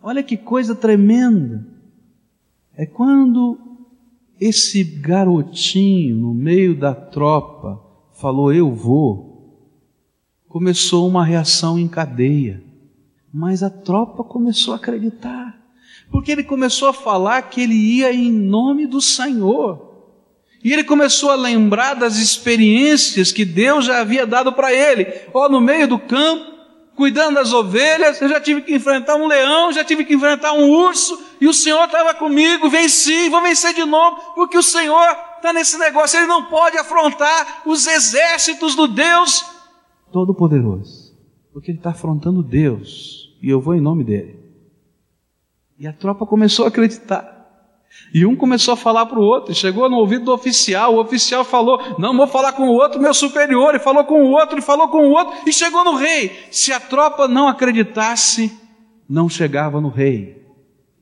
Olha 0.00 0.22
que 0.22 0.36
coisa 0.36 0.72
tremenda. 0.72 1.66
É 2.76 2.86
quando 2.86 3.58
esse 4.40 4.84
garotinho 4.84 6.14
no 6.14 6.32
meio 6.32 6.76
da 6.76 6.94
tropa 6.94 7.82
falou, 8.20 8.52
eu 8.52 8.72
vou, 8.72 9.27
começou 10.48 11.06
uma 11.06 11.24
reação 11.24 11.78
em 11.78 11.86
cadeia. 11.86 12.62
Mas 13.32 13.62
a 13.62 13.68
tropa 13.68 14.24
começou 14.24 14.72
a 14.72 14.76
acreditar. 14.76 15.56
Porque 16.10 16.32
ele 16.32 16.42
começou 16.42 16.88
a 16.88 16.92
falar 16.92 17.42
que 17.42 17.60
ele 17.60 17.74
ia 17.74 18.12
em 18.12 18.32
nome 18.32 18.86
do 18.86 19.00
Senhor. 19.00 19.86
E 20.64 20.72
ele 20.72 20.82
começou 20.82 21.30
a 21.30 21.36
lembrar 21.36 21.94
das 21.94 22.16
experiências 22.16 23.30
que 23.30 23.44
Deus 23.44 23.84
já 23.84 24.00
havia 24.00 24.26
dado 24.26 24.52
para 24.52 24.72
ele. 24.72 25.06
Ó, 25.32 25.44
oh, 25.44 25.48
no 25.48 25.60
meio 25.60 25.86
do 25.86 25.98
campo, 25.98 26.58
cuidando 26.96 27.34
das 27.34 27.52
ovelhas, 27.52 28.20
eu 28.20 28.28
já 28.28 28.40
tive 28.40 28.62
que 28.62 28.74
enfrentar 28.74 29.14
um 29.14 29.28
leão, 29.28 29.70
já 29.72 29.84
tive 29.84 30.04
que 30.04 30.14
enfrentar 30.14 30.52
um 30.54 30.68
urso, 30.68 31.16
e 31.40 31.46
o 31.46 31.54
Senhor 31.54 31.84
estava 31.84 32.12
comigo, 32.12 32.68
venci, 32.68 33.28
vou 33.28 33.40
vencer 33.40 33.72
de 33.72 33.84
novo, 33.84 34.16
porque 34.34 34.58
o 34.58 34.62
Senhor 34.62 35.16
está 35.36 35.52
nesse 35.52 35.78
negócio, 35.78 36.18
ele 36.18 36.26
não 36.26 36.46
pode 36.46 36.76
afrontar 36.76 37.62
os 37.64 37.86
exércitos 37.86 38.74
do 38.74 38.88
Deus 38.88 39.57
Todo-Poderoso, 40.12 41.16
porque 41.52 41.70
ele 41.70 41.78
está 41.78 41.90
afrontando 41.90 42.42
Deus, 42.42 43.36
e 43.42 43.48
eu 43.48 43.60
vou 43.60 43.74
em 43.74 43.80
nome 43.80 44.04
dele. 44.04 44.38
E 45.78 45.86
a 45.86 45.92
tropa 45.92 46.26
começou 46.26 46.64
a 46.64 46.68
acreditar. 46.68 47.38
E 48.12 48.24
um 48.24 48.36
começou 48.36 48.74
a 48.74 48.76
falar 48.76 49.06
para 49.06 49.18
o 49.18 49.22
outro, 49.22 49.54
chegou 49.54 49.88
no 49.88 49.96
ouvido 49.96 50.26
do 50.26 50.32
oficial, 50.32 50.94
o 50.94 51.00
oficial 51.00 51.44
falou: 51.44 51.96
Não, 51.98 52.16
vou 52.16 52.26
falar 52.26 52.52
com 52.52 52.68
o 52.68 52.72
outro, 52.72 53.00
meu 53.00 53.12
superior, 53.12 53.74
e 53.74 53.78
falou 53.78 54.04
com 54.04 54.22
o 54.22 54.30
outro, 54.30 54.58
e 54.58 54.62
falou 54.62 54.88
com 54.88 55.08
o 55.08 55.10
outro, 55.10 55.34
e 55.46 55.52
chegou 55.52 55.84
no 55.84 55.94
rei. 55.94 56.32
Se 56.50 56.72
a 56.72 56.80
tropa 56.80 57.28
não 57.28 57.48
acreditasse, 57.48 58.56
não 59.08 59.28
chegava 59.28 59.80
no 59.80 59.88
rei. 59.88 60.46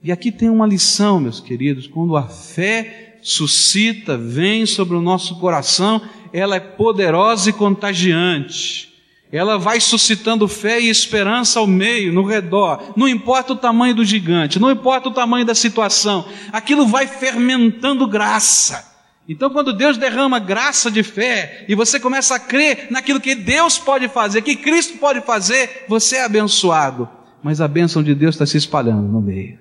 E 0.02 0.12
aqui 0.12 0.30
tem 0.30 0.48
uma 0.48 0.66
lição, 0.66 1.20
meus 1.20 1.40
queridos, 1.40 1.86
quando 1.86 2.16
a 2.16 2.24
fé 2.24 3.18
suscita, 3.22 4.16
vem 4.16 4.66
sobre 4.66 4.96
o 4.96 5.00
nosso 5.00 5.38
coração, 5.40 6.00
ela 6.32 6.56
é 6.56 6.60
poderosa 6.60 7.50
e 7.50 7.52
contagiante. 7.52 8.95
Ela 9.30 9.58
vai 9.58 9.80
suscitando 9.80 10.46
fé 10.46 10.80
e 10.80 10.88
esperança 10.88 11.58
ao 11.58 11.66
meio, 11.66 12.12
no 12.12 12.24
redor. 12.24 12.92
Não 12.96 13.08
importa 13.08 13.52
o 13.52 13.56
tamanho 13.56 13.94
do 13.94 14.04
gigante, 14.04 14.58
não 14.58 14.70
importa 14.70 15.08
o 15.08 15.12
tamanho 15.12 15.44
da 15.44 15.54
situação, 15.54 16.24
aquilo 16.52 16.86
vai 16.86 17.06
fermentando 17.06 18.06
graça. 18.06 18.94
Então, 19.28 19.50
quando 19.50 19.72
Deus 19.72 19.98
derrama 19.98 20.38
graça 20.38 20.88
de 20.88 21.02
fé 21.02 21.64
e 21.68 21.74
você 21.74 21.98
começa 21.98 22.36
a 22.36 22.38
crer 22.38 22.86
naquilo 22.90 23.20
que 23.20 23.34
Deus 23.34 23.76
pode 23.76 24.08
fazer, 24.08 24.42
que 24.42 24.54
Cristo 24.54 24.98
pode 24.98 25.20
fazer, 25.20 25.84
você 25.88 26.16
é 26.16 26.24
abençoado. 26.24 27.08
Mas 27.42 27.60
a 27.60 27.66
bênção 27.66 28.04
de 28.04 28.14
Deus 28.14 28.36
está 28.36 28.46
se 28.46 28.56
espalhando 28.56 29.08
no 29.08 29.20
meio, 29.20 29.58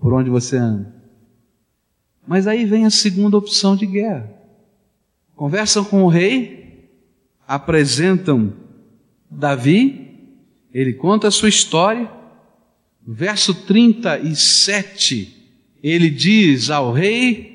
por 0.00 0.14
onde 0.14 0.30
você 0.30 0.56
anda. 0.56 0.94
Mas 2.26 2.46
aí 2.46 2.64
vem 2.64 2.86
a 2.86 2.90
segunda 2.90 3.36
opção 3.36 3.76
de 3.76 3.84
guerra. 3.84 4.30
Conversam 5.36 5.84
com 5.84 6.02
o 6.02 6.08
rei, 6.08 6.88
apresentam 7.46 8.54
Davi, 9.30 10.10
ele 10.72 10.92
conta 10.92 11.28
a 11.28 11.30
sua 11.30 11.48
história. 11.48 12.10
Verso 13.06 13.54
37, 13.54 15.28
ele 15.82 16.08
diz 16.08 16.70
ao 16.70 16.92
rei 16.92 17.54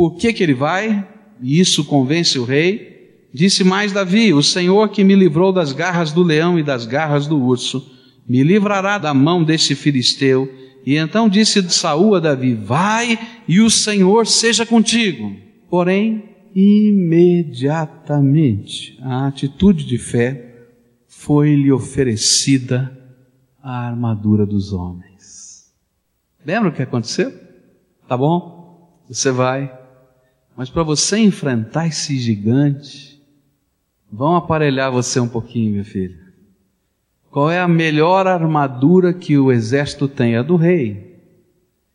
por 0.00 0.16
que, 0.16 0.32
que 0.32 0.42
ele 0.42 0.54
vai? 0.54 1.06
E 1.42 1.60
isso 1.60 1.84
convence 1.84 2.38
o 2.38 2.44
rei. 2.44 3.26
Disse 3.34 3.62
mais 3.62 3.92
Davi: 3.92 4.32
O 4.32 4.42
Senhor 4.42 4.88
que 4.88 5.04
me 5.04 5.14
livrou 5.14 5.52
das 5.52 5.74
garras 5.74 6.10
do 6.10 6.22
leão 6.22 6.58
e 6.58 6.62
das 6.62 6.86
garras 6.86 7.26
do 7.26 7.38
urso, 7.38 7.86
me 8.26 8.42
livrará 8.42 8.96
da 8.96 9.12
mão 9.12 9.44
desse 9.44 9.74
filisteu. 9.74 10.50
E 10.86 10.96
então 10.96 11.28
disse 11.28 11.62
Saúl 11.70 12.14
a 12.14 12.20
Davi: 12.20 12.54
Vai 12.54 13.18
e 13.46 13.60
o 13.60 13.68
Senhor 13.68 14.26
seja 14.26 14.64
contigo. 14.64 15.36
Porém, 15.68 16.24
imediatamente 16.54 18.98
a 19.02 19.26
atitude 19.26 19.84
de 19.84 19.98
fé 19.98 20.49
foi-lhe 21.20 21.70
oferecida 21.70 22.90
a 23.62 23.86
armadura 23.86 24.46
dos 24.46 24.72
homens. 24.72 25.70
Lembra 26.44 26.70
o 26.70 26.72
que 26.72 26.82
aconteceu? 26.82 27.30
Tá 28.08 28.16
bom? 28.16 29.02
Você 29.06 29.30
vai, 29.30 29.70
mas 30.56 30.70
para 30.70 30.82
você 30.82 31.18
enfrentar 31.18 31.86
esse 31.86 32.18
gigante, 32.18 33.22
vão 34.10 34.34
aparelhar 34.34 34.90
você 34.90 35.20
um 35.20 35.28
pouquinho, 35.28 35.74
meu 35.74 35.84
filho. 35.84 36.18
Qual 37.30 37.50
é 37.50 37.60
a 37.60 37.68
melhor 37.68 38.26
armadura 38.26 39.12
que 39.12 39.36
o 39.36 39.52
exército 39.52 40.08
tem? 40.08 40.36
A 40.36 40.42
do 40.42 40.56
rei. 40.56 41.20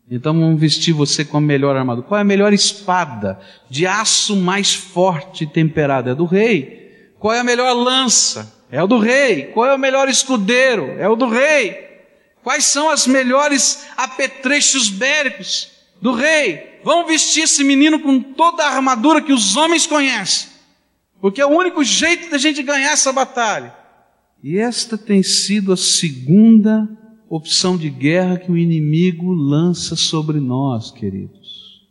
Então 0.10 0.40
vamos 0.40 0.60
vestir 0.60 0.94
você 0.94 1.26
com 1.26 1.38
a 1.38 1.42
melhor 1.42 1.76
armadura. 1.76 2.08
Qual 2.08 2.18
é 2.20 2.22
a 2.22 2.24
melhor 2.24 2.54
espada 2.54 3.40
de 3.72 3.88
aço 3.88 4.36
mais 4.36 4.76
forte 4.76 5.46
e 5.46 5.48
temperado? 5.48 6.12
É 6.12 6.16
do 6.16 6.26
rei. 6.26 7.12
Qual 7.18 7.34
é 7.34 7.40
a 7.40 7.44
melhor 7.44 7.74
lança? 7.74 8.55
É 8.72 8.82
o 8.82 8.88
do 8.88 8.98
rei. 8.98 9.48
Qual 9.48 9.66
é 9.66 9.74
o 9.74 9.80
melhor 9.80 10.10
escudeiro? 10.10 10.92
É 11.00 11.08
o 11.08 11.16
do 11.16 11.28
rei. 11.28 11.86
Quais 12.44 12.66
são 12.66 12.90
as 12.90 13.08
melhores 13.08 13.86
apetrechos 13.98 14.90
bélicos? 14.90 15.72
Do 16.02 16.14
rei. 16.14 16.80
Vamos 16.84 17.08
vestir 17.08 17.44
esse 17.44 17.64
menino 17.64 18.00
com 18.00 18.22
toda 18.22 18.64
a 18.64 18.76
armadura 18.76 19.22
que 19.22 19.34
os 19.34 19.56
homens 19.56 19.88
conhecem, 19.88 20.50
porque 21.20 21.42
é 21.42 21.46
o 21.46 21.50
único 21.50 21.84
jeito 21.84 22.30
da 22.30 22.38
gente 22.38 22.62
ganhar 22.62 22.92
essa 22.92 23.12
batalha. 23.12 23.74
E 24.44 24.60
esta 24.60 24.96
tem 24.96 25.24
sido 25.24 25.74
a 25.74 25.78
segunda 25.78 26.88
opção 27.28 27.76
de 27.76 27.90
guerra 27.90 28.38
que 28.38 28.52
o 28.52 28.58
inimigo 28.58 29.34
lança 29.34 29.96
sobre 29.96 30.40
nós, 30.40 30.92
queridos. 30.92 31.82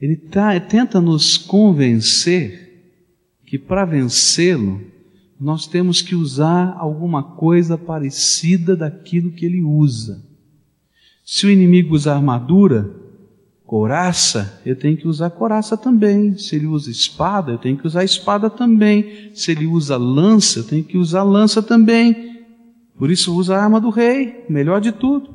Ele 0.00 0.16
tá, 0.16 0.58
tenta 0.58 0.98
nos 0.98 1.36
convencer 1.36 2.96
que 3.44 3.58
para 3.58 3.84
vencê-lo, 3.84 4.80
nós 5.42 5.66
temos 5.66 6.00
que 6.00 6.14
usar 6.14 6.76
alguma 6.78 7.20
coisa 7.20 7.76
parecida 7.76 8.76
daquilo 8.76 9.32
que 9.32 9.44
ele 9.44 9.60
usa. 9.60 10.22
Se 11.24 11.46
o 11.46 11.50
inimigo 11.50 11.96
usa 11.96 12.14
armadura, 12.14 12.88
couraça, 13.66 14.60
eu 14.64 14.76
tenho 14.76 14.96
que 14.96 15.08
usar 15.08 15.30
couraça 15.30 15.76
também. 15.76 16.38
Se 16.38 16.54
ele 16.54 16.66
usa 16.66 16.92
espada, 16.92 17.50
eu 17.50 17.58
tenho 17.58 17.76
que 17.76 17.84
usar 17.84 18.04
espada 18.04 18.48
também. 18.48 19.32
Se 19.34 19.50
ele 19.50 19.66
usa 19.66 19.96
lança, 19.96 20.60
eu 20.60 20.64
tenho 20.64 20.84
que 20.84 20.96
usar 20.96 21.24
lança 21.24 21.60
também. 21.60 22.44
Por 22.96 23.10
isso 23.10 23.34
usa 23.34 23.56
a 23.56 23.64
arma 23.64 23.80
do 23.80 23.90
rei, 23.90 24.44
melhor 24.48 24.80
de 24.80 24.92
tudo. 24.92 25.34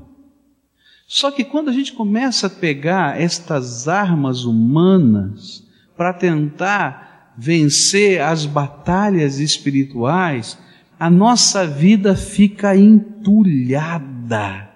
Só 1.06 1.32
que 1.32 1.44
quando 1.44 1.70
a 1.70 1.74
gente 1.74 1.92
começa 1.92 2.48
a 2.48 2.50
pegar 2.50 3.20
estas 3.20 3.90
armas 3.90 4.46
humanas 4.46 5.68
para 5.98 6.14
tentar 6.14 7.08
vencer 7.38 8.22
as 8.22 8.46
batalhas 8.46 9.40
espirituais, 9.40 10.58
a 11.00 11.10
nossa 11.10 11.68
vida 11.68 12.16
fica 12.16 12.76
entulhada 12.76 14.68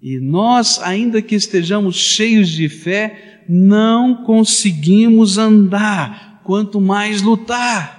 e 0.00 0.20
nós, 0.20 0.80
ainda 0.82 1.20
que 1.20 1.34
estejamos 1.34 1.96
cheios 1.96 2.48
de 2.48 2.68
fé, 2.68 3.42
não 3.48 4.22
conseguimos 4.24 5.38
andar, 5.38 6.40
quanto 6.44 6.80
mais 6.80 7.20
lutar. 7.20 7.98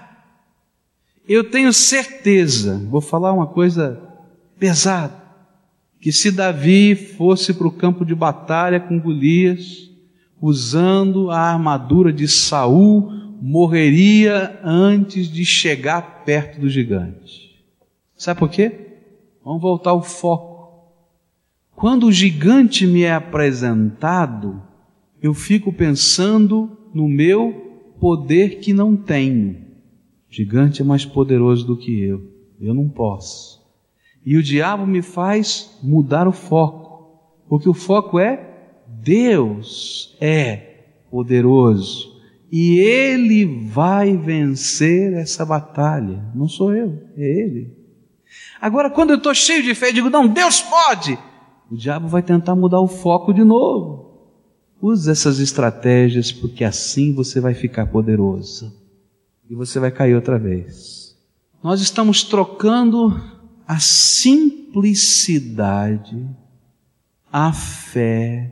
Eu 1.27 1.43
tenho 1.43 1.73
certeza, 1.73 2.81
vou 2.89 3.01
falar 3.01 3.33
uma 3.33 3.47
coisa 3.47 4.01
pesada, 4.57 5.13
que 5.99 6.11
se 6.11 6.31
Davi 6.31 6.95
fosse 6.95 7.53
para 7.53 7.67
o 7.67 7.71
campo 7.71 8.05
de 8.05 8.15
batalha 8.15 8.79
com 8.79 8.99
Golias, 8.99 9.89
usando 10.41 11.29
a 11.29 11.39
armadura 11.39 12.13
de 12.13 12.27
Saul, 12.27 13.11
morreria 13.41 14.59
antes 14.63 15.27
de 15.31 15.45
chegar 15.45 16.23
perto 16.25 16.59
do 16.59 16.69
gigante. 16.69 17.63
Sabe 18.15 18.39
por 18.39 18.49
quê? 18.49 18.71
Vamos 19.43 19.61
voltar 19.61 19.91
ao 19.91 20.03
foco. 20.03 20.49
Quando 21.75 22.07
o 22.07 22.11
gigante 22.11 22.85
me 22.85 23.03
é 23.03 23.13
apresentado, 23.13 24.61
eu 25.21 25.33
fico 25.33 25.71
pensando 25.71 26.77
no 26.93 27.07
meu 27.07 27.93
poder 27.99 28.59
que 28.59 28.73
não 28.73 28.95
tenho. 28.95 29.51
O 30.29 30.33
gigante 30.33 30.81
é 30.81 30.85
mais 30.85 31.05
poderoso 31.05 31.65
do 31.65 31.77
que 31.77 32.01
eu. 32.01 32.21
Eu 32.59 32.73
não 32.73 32.89
posso. 32.89 33.59
E 34.25 34.35
o 34.35 34.43
diabo 34.43 34.85
me 34.85 35.01
faz 35.01 35.77
mudar 35.81 36.27
o 36.27 36.33
foco. 36.33 36.89
Porque 37.47 37.69
o 37.69 37.73
foco 37.73 38.19
é 38.19 38.47
Deus 38.85 40.17
é 40.19 40.83
poderoso. 41.09 42.08
E 42.51 42.79
Ele 42.79 43.67
vai 43.67 44.17
vencer 44.17 45.13
essa 45.13 45.45
batalha. 45.45 46.23
Não 46.33 46.47
sou 46.47 46.73
eu, 46.73 47.01
é 47.17 47.23
Ele. 47.23 47.77
Agora, 48.61 48.89
quando 48.89 49.11
eu 49.11 49.17
estou 49.17 49.33
cheio 49.33 49.63
de 49.63 49.75
fé, 49.75 49.89
eu 49.89 49.93
digo: 49.93 50.09
não, 50.09 50.27
Deus 50.27 50.61
pode 50.61 51.17
o 51.69 51.77
diabo 51.77 52.07
vai 52.07 52.23
tentar 52.23 52.55
mudar 52.55 52.79
o 52.79 52.87
foco 52.87 53.31
de 53.31 53.43
novo. 53.43 54.09
Use 54.81 55.11
essas 55.11 55.39
estratégias, 55.39 56.31
porque 56.31 56.63
assim 56.63 57.13
você 57.13 57.39
vai 57.39 57.53
ficar 57.53 57.85
poderoso. 57.87 58.75
E 59.49 59.53
você 59.53 59.79
vai 59.79 59.91
cair 59.91 60.15
outra 60.15 60.39
vez. 60.39 61.15
Nós 61.61 61.81
estamos 61.81 62.23
trocando 62.23 63.21
a 63.67 63.77
simplicidade, 63.79 66.25
a 67.31 67.53
fé 67.53 68.51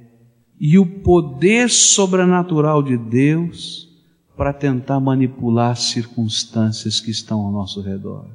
e 0.60 0.78
o 0.78 0.86
poder 0.86 1.72
sobrenatural 1.72 2.84
de 2.84 2.98
Deus 2.98 3.87
para 4.38 4.54
tentar 4.54 5.00
manipular 5.00 5.76
circunstâncias 5.76 7.02
que 7.02 7.10
estão 7.10 7.42
ao 7.42 7.52
nosso 7.52 7.82
redor. 7.82 8.28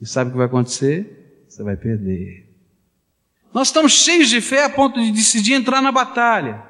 E 0.00 0.06
sabe 0.06 0.28
o 0.28 0.32
que 0.32 0.38
vai 0.38 0.46
acontecer? 0.46 1.44
Você 1.48 1.64
vai 1.64 1.76
perder. 1.76 2.48
Nós 3.52 3.68
estamos 3.68 3.92
cheios 3.92 4.30
de 4.30 4.40
fé 4.40 4.64
a 4.64 4.70
ponto 4.70 4.98
de 4.98 5.10
decidir 5.10 5.54
entrar 5.54 5.82
na 5.82 5.92
batalha, 5.92 6.62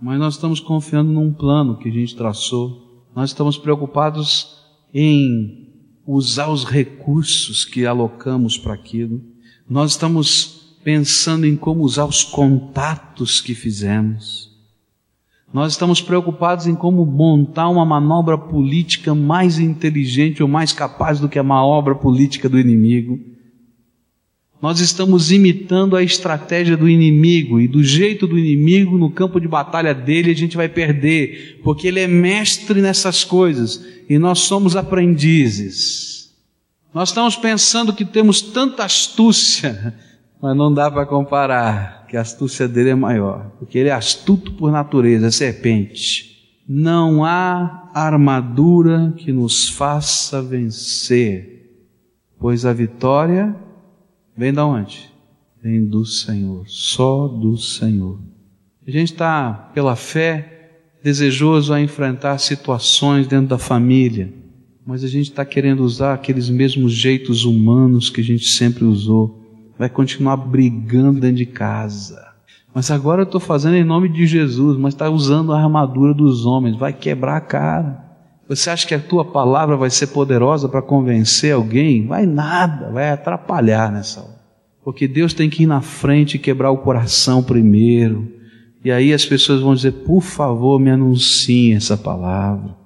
mas 0.00 0.18
nós 0.18 0.34
estamos 0.34 0.60
confiando 0.60 1.10
num 1.10 1.32
plano 1.32 1.78
que 1.78 1.88
a 1.88 1.92
gente 1.92 2.14
traçou. 2.14 3.06
Nós 3.16 3.30
estamos 3.30 3.58
preocupados 3.58 4.62
em 4.94 5.72
usar 6.06 6.48
os 6.48 6.64
recursos 6.64 7.64
que 7.64 7.84
alocamos 7.84 8.56
para 8.56 8.74
aquilo. 8.74 9.20
Nós 9.68 9.92
estamos 9.92 10.76
pensando 10.84 11.46
em 11.46 11.56
como 11.56 11.82
usar 11.82 12.04
os 12.04 12.22
contatos 12.22 13.40
que 13.40 13.54
fizemos. 13.54 14.47
Nós 15.52 15.72
estamos 15.72 16.00
preocupados 16.00 16.66
em 16.66 16.74
como 16.74 17.06
montar 17.06 17.68
uma 17.68 17.84
manobra 17.84 18.36
política 18.36 19.14
mais 19.14 19.58
inteligente 19.58 20.42
ou 20.42 20.48
mais 20.48 20.72
capaz 20.72 21.18
do 21.18 21.28
que 21.28 21.38
a 21.38 21.42
manobra 21.42 21.94
política 21.94 22.48
do 22.48 22.58
inimigo. 22.58 23.18
Nós 24.60 24.80
estamos 24.80 25.30
imitando 25.30 25.96
a 25.96 26.02
estratégia 26.02 26.76
do 26.76 26.88
inimigo 26.88 27.60
e 27.60 27.68
do 27.68 27.82
jeito 27.82 28.26
do 28.26 28.38
inimigo 28.38 28.98
no 28.98 29.10
campo 29.10 29.40
de 29.40 29.48
batalha 29.48 29.94
dele 29.94 30.32
a 30.32 30.34
gente 30.34 30.56
vai 30.56 30.68
perder, 30.68 31.60
porque 31.62 31.86
ele 31.86 32.00
é 32.00 32.08
mestre 32.08 32.82
nessas 32.82 33.24
coisas 33.24 33.82
e 34.08 34.18
nós 34.18 34.40
somos 34.40 34.76
aprendizes. 34.76 36.34
Nós 36.92 37.10
estamos 37.10 37.36
pensando 37.36 37.92
que 37.92 38.04
temos 38.04 38.42
tanta 38.42 38.84
astúcia, 38.84 39.94
Mas 40.40 40.56
não 40.56 40.72
dá 40.72 40.88
para 40.90 41.04
comparar, 41.04 41.97
que 42.08 42.16
a 42.16 42.22
astúcia 42.22 42.66
dele 42.66 42.90
é 42.90 42.94
maior, 42.94 43.52
porque 43.58 43.78
ele 43.78 43.90
é 43.90 43.92
astuto 43.92 44.52
por 44.52 44.72
natureza, 44.72 45.30
serpente. 45.30 46.28
Não 46.66 47.24
há 47.24 47.90
armadura 47.94 49.14
que 49.16 49.30
nos 49.32 49.68
faça 49.68 50.42
vencer, 50.42 51.84
pois 52.38 52.64
a 52.64 52.72
vitória 52.72 53.54
vem 54.36 54.52
da 54.52 54.66
onde? 54.66 55.10
Vem 55.62 55.84
do 55.84 56.04
Senhor, 56.04 56.64
só 56.66 57.28
do 57.28 57.56
Senhor. 57.56 58.18
A 58.86 58.90
gente 58.90 59.12
está, 59.12 59.70
pela 59.74 59.96
fé, 59.96 60.70
desejoso 61.02 61.72
a 61.74 61.80
enfrentar 61.80 62.38
situações 62.38 63.26
dentro 63.26 63.48
da 63.48 63.58
família, 63.58 64.32
mas 64.86 65.04
a 65.04 65.08
gente 65.08 65.30
está 65.30 65.44
querendo 65.44 65.80
usar 65.80 66.14
aqueles 66.14 66.48
mesmos 66.48 66.92
jeitos 66.92 67.44
humanos 67.44 68.08
que 68.08 68.20
a 68.20 68.24
gente 68.24 68.48
sempre 68.48 68.84
usou 68.84 69.37
vai 69.78 69.88
continuar 69.88 70.36
brigando 70.36 71.20
dentro 71.20 71.36
de 71.36 71.46
casa. 71.46 72.26
Mas 72.74 72.90
agora 72.90 73.22
eu 73.22 73.24
estou 73.24 73.40
fazendo 73.40 73.76
em 73.76 73.84
nome 73.84 74.08
de 74.08 74.26
Jesus, 74.26 74.76
mas 74.76 74.94
está 74.94 75.08
usando 75.08 75.52
a 75.52 75.60
armadura 75.60 76.12
dos 76.12 76.44
homens, 76.44 76.76
vai 76.76 76.92
quebrar 76.92 77.36
a 77.36 77.40
cara. 77.40 78.04
Você 78.48 78.70
acha 78.70 78.86
que 78.86 78.94
a 78.94 78.98
tua 78.98 79.24
palavra 79.24 79.76
vai 79.76 79.90
ser 79.90 80.08
poderosa 80.08 80.68
para 80.68 80.80
convencer 80.80 81.54
alguém? 81.54 82.06
Vai 82.06 82.24
nada, 82.24 82.90
vai 82.90 83.10
atrapalhar 83.10 83.92
nessa 83.92 84.20
hora. 84.20 84.38
Porque 84.82 85.06
Deus 85.06 85.34
tem 85.34 85.50
que 85.50 85.64
ir 85.64 85.66
na 85.66 85.82
frente 85.82 86.36
e 86.36 86.38
quebrar 86.38 86.70
o 86.70 86.78
coração 86.78 87.42
primeiro. 87.42 88.32
E 88.82 88.90
aí 88.90 89.12
as 89.12 89.26
pessoas 89.26 89.60
vão 89.60 89.74
dizer: 89.74 89.92
por 89.92 90.22
favor, 90.22 90.80
me 90.80 90.90
anuncie 90.90 91.74
essa 91.74 91.94
palavra. 91.94 92.77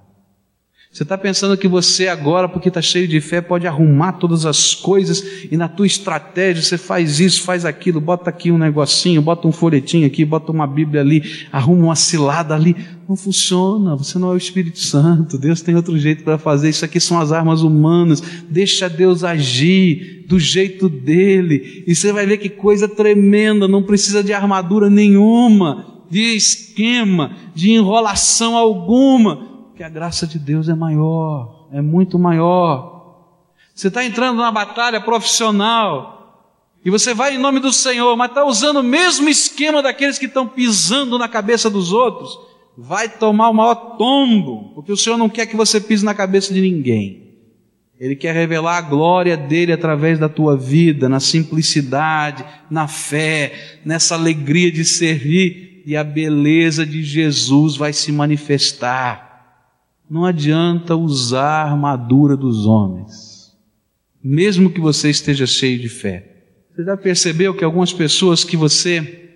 Você 0.92 1.04
está 1.04 1.16
pensando 1.16 1.56
que 1.56 1.66
você 1.66 2.06
agora, 2.06 2.46
porque 2.46 2.68
está 2.68 2.82
cheio 2.82 3.08
de 3.08 3.18
fé, 3.18 3.40
pode 3.40 3.66
arrumar 3.66 4.12
todas 4.12 4.44
as 4.44 4.74
coisas 4.74 5.24
e 5.50 5.56
na 5.56 5.66
tua 5.66 5.86
estratégia 5.86 6.62
você 6.62 6.76
faz 6.76 7.18
isso, 7.18 7.40
faz 7.44 7.64
aquilo, 7.64 7.98
bota 7.98 8.28
aqui 8.28 8.52
um 8.52 8.58
negocinho, 8.58 9.22
bota 9.22 9.48
um 9.48 9.52
folhetinho 9.52 10.06
aqui, 10.06 10.22
bota 10.22 10.52
uma 10.52 10.66
Bíblia 10.66 11.00
ali, 11.00 11.46
arruma 11.50 11.84
uma 11.84 11.96
cilada 11.96 12.54
ali. 12.54 12.76
Não 13.08 13.16
funciona, 13.16 13.96
você 13.96 14.18
não 14.18 14.32
é 14.32 14.34
o 14.34 14.36
Espírito 14.36 14.80
Santo, 14.80 15.38
Deus 15.38 15.62
tem 15.62 15.74
outro 15.74 15.98
jeito 15.98 16.24
para 16.24 16.36
fazer. 16.36 16.68
Isso 16.68 16.84
aqui 16.84 17.00
são 17.00 17.18
as 17.18 17.32
armas 17.32 17.62
humanas. 17.62 18.22
Deixa 18.50 18.86
Deus 18.86 19.24
agir 19.24 20.26
do 20.28 20.38
jeito 20.38 20.90
dele 20.90 21.84
e 21.86 21.94
você 21.94 22.12
vai 22.12 22.26
ver 22.26 22.36
que 22.36 22.50
coisa 22.50 22.86
tremenda, 22.86 23.66
não 23.66 23.82
precisa 23.82 24.22
de 24.22 24.34
armadura 24.34 24.90
nenhuma, 24.90 26.04
de 26.10 26.36
esquema, 26.36 27.34
de 27.54 27.70
enrolação 27.70 28.58
alguma 28.58 29.51
porque 29.82 29.84
a 29.84 29.88
graça 29.88 30.28
de 30.28 30.38
Deus 30.38 30.68
é 30.68 30.76
maior, 30.76 31.66
é 31.72 31.80
muito 31.80 32.16
maior. 32.16 33.34
Você 33.74 33.88
está 33.88 34.04
entrando 34.04 34.38
na 34.38 34.52
batalha 34.52 35.00
profissional 35.00 36.54
e 36.84 36.90
você 36.90 37.12
vai 37.12 37.34
em 37.34 37.38
nome 37.38 37.58
do 37.58 37.72
Senhor, 37.72 38.16
mas 38.16 38.28
está 38.28 38.44
usando 38.44 38.76
o 38.76 38.84
mesmo 38.84 39.28
esquema 39.28 39.82
daqueles 39.82 40.20
que 40.20 40.26
estão 40.26 40.46
pisando 40.46 41.18
na 41.18 41.28
cabeça 41.28 41.68
dos 41.68 41.92
outros. 41.92 42.38
Vai 42.78 43.08
tomar 43.08 43.48
o 43.48 43.54
maior 43.54 43.96
tombo, 43.96 44.72
porque 44.72 44.92
o 44.92 44.96
Senhor 44.96 45.16
não 45.16 45.28
quer 45.28 45.46
que 45.46 45.56
você 45.56 45.80
pise 45.80 46.04
na 46.04 46.14
cabeça 46.14 46.54
de 46.54 46.60
ninguém. 46.60 47.34
Ele 47.98 48.14
quer 48.14 48.34
revelar 48.34 48.76
a 48.76 48.82
glória 48.82 49.36
dele 49.36 49.72
através 49.72 50.16
da 50.16 50.28
tua 50.28 50.56
vida, 50.56 51.08
na 51.08 51.18
simplicidade, 51.18 52.44
na 52.70 52.86
fé, 52.86 53.80
nessa 53.84 54.14
alegria 54.14 54.70
de 54.70 54.84
servir, 54.84 55.82
e 55.84 55.96
a 55.96 56.04
beleza 56.04 56.86
de 56.86 57.02
Jesus 57.02 57.76
vai 57.76 57.92
se 57.92 58.12
manifestar. 58.12 59.31
Não 60.12 60.26
adianta 60.26 60.94
usar 60.94 61.62
a 61.62 61.70
armadura 61.70 62.36
dos 62.36 62.66
homens, 62.66 63.56
mesmo 64.22 64.68
que 64.68 64.78
você 64.78 65.08
esteja 65.08 65.46
cheio 65.46 65.78
de 65.78 65.88
fé. 65.88 66.44
Você 66.70 66.84
já 66.84 66.98
percebeu 66.98 67.54
que 67.54 67.64
algumas 67.64 67.94
pessoas 67.94 68.44
que 68.44 68.54
você 68.54 69.30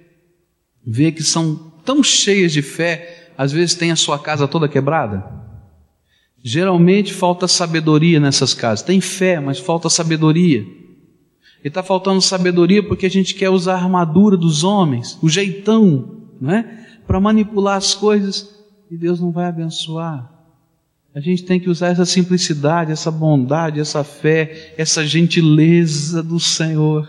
vê 0.87 1.11
que 1.11 1.23
são 1.23 1.73
tão 1.83 2.03
cheias 2.03 2.53
de 2.53 2.61
fé, 2.61 3.31
às 3.39 3.53
vezes 3.53 3.75
têm 3.75 3.91
a 3.91 3.97
sua 3.97 4.19
casa 4.19 4.47
toda 4.47 4.69
quebrada? 4.69 5.25
Geralmente 6.45 7.15
falta 7.15 7.49
sabedoria 7.49 8.21
nessas 8.21 8.53
casas. 8.53 8.85
Tem 8.85 9.01
fé, 9.01 9.41
mas 9.41 9.59
falta 9.59 9.89
sabedoria. 9.89 10.61
E 11.65 11.69
está 11.69 11.83
faltando 11.83 12.21
sabedoria 12.21 12.87
porque 12.87 13.07
a 13.07 13.11
gente 13.11 13.35
quer 13.35 13.49
usar 13.49 13.77
a 13.77 13.83
armadura 13.83 14.37
dos 14.37 14.63
homens, 14.63 15.19
o 15.23 15.29
jeitão, 15.31 16.27
não 16.39 16.51
é? 16.51 16.87
Para 17.07 17.19
manipular 17.19 17.79
as 17.79 17.95
coisas 17.95 18.55
e 18.91 18.97
Deus 18.99 19.19
não 19.19 19.33
vai 19.33 19.47
abençoar. 19.47 20.36
A 21.17 21.21
gente 21.21 21.45
tem 21.45 21.59
que 21.59 21.71
usar 21.71 21.89
essa 21.89 22.05
simplicidade, 22.05 22.93
essa 22.93 23.11
bondade, 23.11 23.81
essa 23.81 24.05
fé, 24.05 24.75
essa 24.77 25.03
gentileza 25.07 26.23
do 26.23 26.39
Senhor 26.39 27.09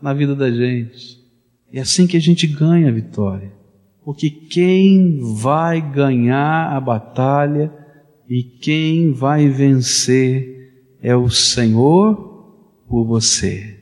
na 0.00 0.14
vida 0.14 0.36
da 0.36 0.48
gente. 0.48 1.20
É 1.72 1.80
assim 1.80 2.06
que 2.06 2.16
a 2.16 2.20
gente 2.20 2.46
ganha 2.46 2.86
a 2.86 2.92
vitória. 2.92 3.50
Porque 4.04 4.30
quem 4.30 5.18
vai 5.34 5.80
ganhar 5.80 6.76
a 6.76 6.80
batalha 6.80 7.72
e 8.28 8.44
quem 8.44 9.12
vai 9.12 9.48
vencer 9.48 10.94
é 11.02 11.16
o 11.16 11.28
Senhor 11.28 12.14
por 12.88 13.04
você. 13.04 13.78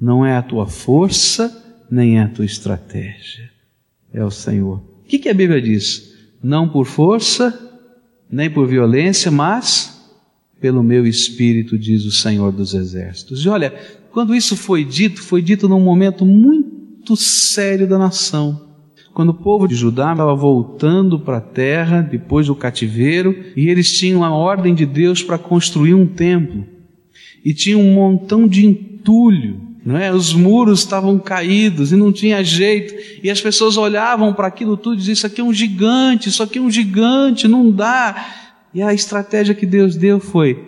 Não 0.00 0.24
é 0.24 0.36
a 0.36 0.42
tua 0.42 0.68
força, 0.68 1.82
nem 1.90 2.20
é 2.20 2.22
a 2.22 2.28
tua 2.28 2.44
estratégia. 2.44 3.50
É 4.14 4.24
o 4.24 4.30
Senhor. 4.30 4.76
O 5.00 5.08
que, 5.08 5.18
que 5.18 5.28
a 5.28 5.34
Bíblia 5.34 5.60
diz? 5.60 6.14
Não 6.40 6.68
por 6.68 6.86
força, 6.86 7.69
nem 8.30 8.50
por 8.50 8.66
violência, 8.66 9.30
mas 9.30 9.98
pelo 10.60 10.82
meu 10.82 11.06
espírito, 11.06 11.78
diz 11.78 12.04
o 12.04 12.12
Senhor 12.12 12.52
dos 12.52 12.74
Exércitos. 12.74 13.44
E 13.44 13.48
olha, 13.48 13.74
quando 14.12 14.34
isso 14.34 14.56
foi 14.56 14.84
dito, 14.84 15.22
foi 15.22 15.40
dito 15.40 15.68
num 15.68 15.80
momento 15.80 16.26
muito 16.26 17.16
sério 17.16 17.88
da 17.88 17.98
nação. 17.98 18.68
Quando 19.14 19.30
o 19.30 19.34
povo 19.34 19.66
de 19.66 19.74
Judá 19.74 20.12
estava 20.12 20.34
voltando 20.34 21.18
para 21.18 21.38
a 21.38 21.40
terra 21.40 22.02
depois 22.02 22.46
do 22.46 22.54
cativeiro, 22.54 23.34
e 23.56 23.68
eles 23.68 23.90
tinham 23.90 24.22
a 24.22 24.30
ordem 24.30 24.74
de 24.74 24.84
Deus 24.84 25.22
para 25.22 25.38
construir 25.38 25.94
um 25.94 26.06
templo, 26.06 26.64
e 27.44 27.54
tinha 27.54 27.78
um 27.78 27.94
montão 27.94 28.46
de 28.46 28.66
entulho, 28.66 29.69
não 29.84 29.96
é? 29.96 30.12
Os 30.12 30.34
muros 30.34 30.80
estavam 30.80 31.18
caídos 31.18 31.90
e 31.92 31.96
não 31.96 32.12
tinha 32.12 32.44
jeito. 32.44 32.94
E 33.22 33.30
as 33.30 33.40
pessoas 33.40 33.76
olhavam 33.76 34.34
para 34.34 34.46
aquilo 34.46 34.76
tudo 34.76 34.94
e 34.94 34.98
diziam: 34.98 35.14
Isso 35.14 35.26
aqui 35.26 35.40
é 35.40 35.44
um 35.44 35.52
gigante, 35.52 36.28
isso 36.28 36.42
aqui 36.42 36.58
é 36.58 36.62
um 36.62 36.70
gigante, 36.70 37.48
não 37.48 37.70
dá. 37.70 38.48
E 38.74 38.82
a 38.82 38.92
estratégia 38.92 39.54
que 39.54 39.66
Deus 39.66 39.96
deu 39.96 40.20
foi: 40.20 40.64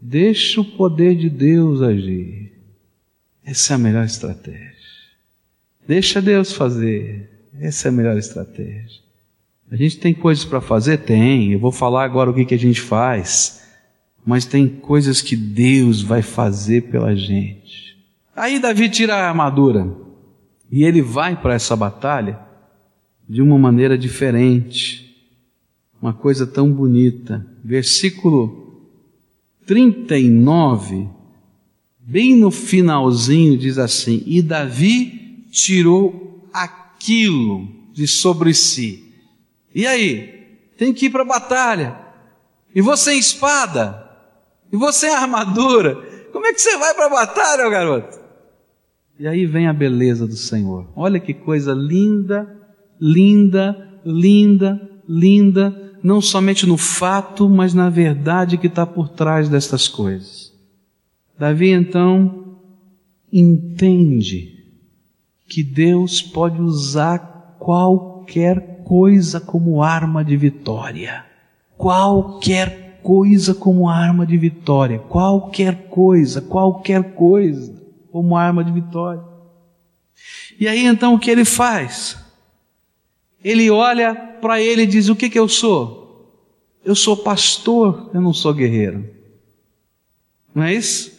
Deixa 0.00 0.60
o 0.60 0.64
poder 0.64 1.16
de 1.16 1.30
Deus 1.30 1.80
agir. 1.80 2.52
Essa 3.44 3.72
é 3.72 3.76
a 3.76 3.78
melhor 3.78 4.04
estratégia. 4.04 4.70
Deixa 5.86 6.20
Deus 6.20 6.52
fazer. 6.52 7.28
Essa 7.58 7.88
é 7.88 7.90
a 7.90 7.92
melhor 7.92 8.16
estratégia. 8.16 9.00
A 9.70 9.76
gente 9.76 9.98
tem 9.98 10.12
coisas 10.12 10.44
para 10.44 10.60
fazer? 10.60 10.98
Tem. 10.98 11.52
Eu 11.52 11.58
vou 11.58 11.72
falar 11.72 12.04
agora 12.04 12.30
o 12.30 12.34
que, 12.34 12.44
que 12.44 12.54
a 12.54 12.58
gente 12.58 12.80
faz. 12.80 13.62
Mas 14.24 14.44
tem 14.44 14.68
coisas 14.68 15.22
que 15.22 15.34
Deus 15.34 16.02
vai 16.02 16.22
fazer 16.22 16.82
pela 16.82 17.14
gente. 17.16 17.89
Aí 18.34 18.58
Davi 18.58 18.88
tira 18.88 19.14
a 19.14 19.28
armadura 19.28 19.94
e 20.70 20.84
ele 20.84 21.02
vai 21.02 21.36
para 21.36 21.54
essa 21.54 21.74
batalha 21.74 22.38
de 23.28 23.42
uma 23.42 23.58
maneira 23.58 23.96
diferente, 23.98 25.28
uma 26.00 26.12
coisa 26.12 26.46
tão 26.46 26.70
bonita. 26.72 27.46
Versículo 27.62 28.88
39, 29.66 31.08
bem 31.98 32.36
no 32.36 32.50
finalzinho, 32.50 33.58
diz 33.58 33.78
assim: 33.78 34.22
E 34.26 34.42
Davi 34.42 35.46
tirou 35.50 36.48
aquilo 36.52 37.68
de 37.92 38.06
sobre 38.06 38.54
si. 38.54 39.12
E 39.74 39.86
aí? 39.86 40.40
Tem 40.76 40.92
que 40.92 41.06
ir 41.06 41.10
para 41.10 41.22
a 41.22 41.26
batalha. 41.26 41.98
E 42.74 42.80
você 42.80 43.12
em 43.12 43.18
espada. 43.18 44.08
E 44.72 44.76
você 44.76 45.08
em 45.08 45.14
armadura. 45.14 45.96
Como 46.32 46.46
é 46.46 46.52
que 46.52 46.60
você 46.60 46.76
vai 46.78 46.94
para 46.94 47.06
a 47.06 47.10
batalha, 47.10 47.68
garoto? 47.68 48.19
E 49.20 49.28
aí 49.28 49.44
vem 49.44 49.66
a 49.66 49.72
beleza 49.74 50.26
do 50.26 50.34
Senhor. 50.34 50.88
Olha 50.96 51.20
que 51.20 51.34
coisa 51.34 51.74
linda, 51.74 52.48
linda, 52.98 54.00
linda, 54.02 54.80
linda, 55.06 55.92
não 56.02 56.22
somente 56.22 56.64
no 56.66 56.78
fato, 56.78 57.46
mas 57.46 57.74
na 57.74 57.90
verdade 57.90 58.56
que 58.56 58.66
está 58.66 58.86
por 58.86 59.10
trás 59.10 59.46
destas 59.50 59.86
coisas. 59.86 60.54
Davi 61.38 61.68
então 61.68 62.56
entende 63.30 64.54
que 65.46 65.62
Deus 65.62 66.22
pode 66.22 66.62
usar 66.62 67.58
qualquer 67.58 68.82
coisa 68.84 69.38
como 69.38 69.82
arma 69.82 70.24
de 70.24 70.34
vitória. 70.34 71.26
Qualquer 71.76 73.00
coisa 73.02 73.54
como 73.54 73.86
arma 73.86 74.24
de 74.24 74.38
vitória. 74.38 74.98
Qualquer 74.98 75.88
coisa, 75.90 76.40
qualquer 76.40 77.12
coisa 77.12 77.79
como 78.10 78.36
arma 78.36 78.64
de 78.64 78.72
vitória. 78.72 79.22
E 80.58 80.68
aí 80.68 80.84
então 80.84 81.14
o 81.14 81.18
que 81.18 81.30
ele 81.30 81.44
faz? 81.44 82.18
Ele 83.42 83.70
olha 83.70 84.14
para 84.14 84.60
ele 84.60 84.82
e 84.82 84.86
diz: 84.86 85.08
O 85.08 85.16
que, 85.16 85.30
que 85.30 85.38
eu 85.38 85.48
sou? 85.48 86.00
Eu 86.84 86.94
sou 86.94 87.16
pastor, 87.16 88.10
eu 88.12 88.20
não 88.20 88.32
sou 88.32 88.52
guerreiro. 88.52 89.08
Não 90.54 90.62
é 90.62 90.74
isso? 90.74 91.18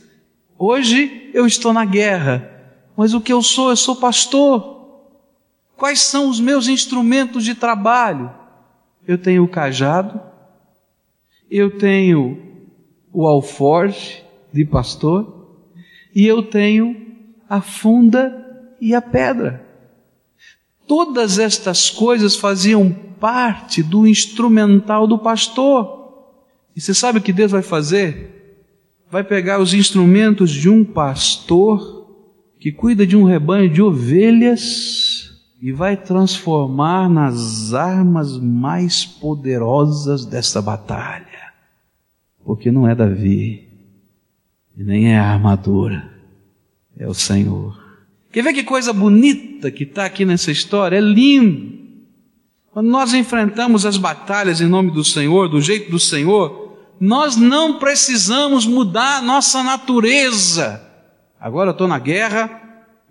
Hoje 0.58 1.32
eu 1.34 1.45
estou 1.45 1.73
na 1.73 1.86
guerra, 1.86 2.49
Mas 2.95 3.13
o 3.13 3.21
que 3.21 3.34
eu 3.34 3.41
sou? 3.41 3.69
Eu 3.69 3.77
sou 3.77 3.95
pastor. 3.95 4.80
Quais 5.75 6.01
são 6.01 6.30
os 6.30 6.39
meus 6.39 6.67
instrumentos 6.67 7.43
de 7.43 7.56
trabalho? 7.56 8.32
Eu 9.08 9.17
tenho 9.17 9.43
o 9.43 9.47
cajado, 9.47 10.21
eu 11.49 11.75
tenho 11.80 12.39
o 13.12 13.25
alforge 13.25 14.23
de 14.54 14.63
pastor 14.63 15.40
e 16.15 16.26
eu 16.26 16.43
tenho 16.43 16.95
a 17.50 17.62
funda 17.62 18.41
e 18.80 18.95
a 18.95 19.02
pedra. 19.02 19.65
Todas 20.88 21.39
estas 21.39 21.89
coisas 21.89 22.36
faziam 22.36 22.91
parte 23.19 23.84
do 23.84 24.08
instrumental 24.08 25.08
do 25.08 25.19
pastor. 25.19 26.02
E 26.76 26.82
você 26.82 26.93
sabe 26.93 27.19
o 27.19 27.21
que 27.21 27.32
Deus 27.32 27.52
vai 27.52 27.62
fazer? 27.62 28.65
Vai 29.10 29.24
pegar 29.24 29.60
os 29.60 29.74
instrumentos 29.74 30.50
de 30.52 30.69
um 30.69 30.84
pastor 30.84 32.02
que 32.60 32.71
cuida 32.71 33.06
de 33.06 33.15
um 33.15 33.24
rebanho 33.24 33.69
de 33.69 33.82
ovelhas 33.82 35.32
e 35.62 35.71
vai 35.71 35.95
transformar 35.95 37.10
nas 37.10 37.74
armas 37.74 38.38
mais 38.38 39.06
poderosas 39.06 40.26
desta 40.26 40.62
batalha. 40.62 41.54
Porque 42.43 42.71
não 42.71 42.88
é 42.88 42.95
Davi, 42.95 43.71
e 44.82 44.84
nem 44.84 45.13
é 45.13 45.20
a 45.20 45.34
armadura, 45.34 46.12
é 46.98 47.08
o 47.08 47.13
Senhor. 47.13 47.80
Quer 48.32 48.44
ver 48.44 48.52
que 48.52 48.63
coisa 48.63 48.91
bonita 48.91 49.70
que 49.70 49.84
está 49.84 50.06
aqui 50.06 50.26
nessa 50.26 50.52
história? 50.52 50.98
É 50.98 51.00
lindo. 51.00 51.80
Quando 52.72 52.88
nós 52.88 53.13
enfrentamos 53.13 53.86
as 53.86 53.96
batalhas 53.96 54.60
em 54.60 54.65
nome 54.65 54.89
do 54.89 55.04
Senhor, 55.04 55.48
do 55.48 55.62
jeito 55.62 55.91
do 55.91 56.00
Senhor, 56.00 56.80
nós 57.00 57.36
não 57.36 57.78
precisamos 57.78 58.65
mudar 58.65 59.17
a 59.17 59.22
nossa 59.22 59.62
natureza. 59.62 60.82
Agora 61.39 61.70
eu 61.70 61.74
estou 61.74 61.88
na 61.88 62.00
guerra, 62.00 62.50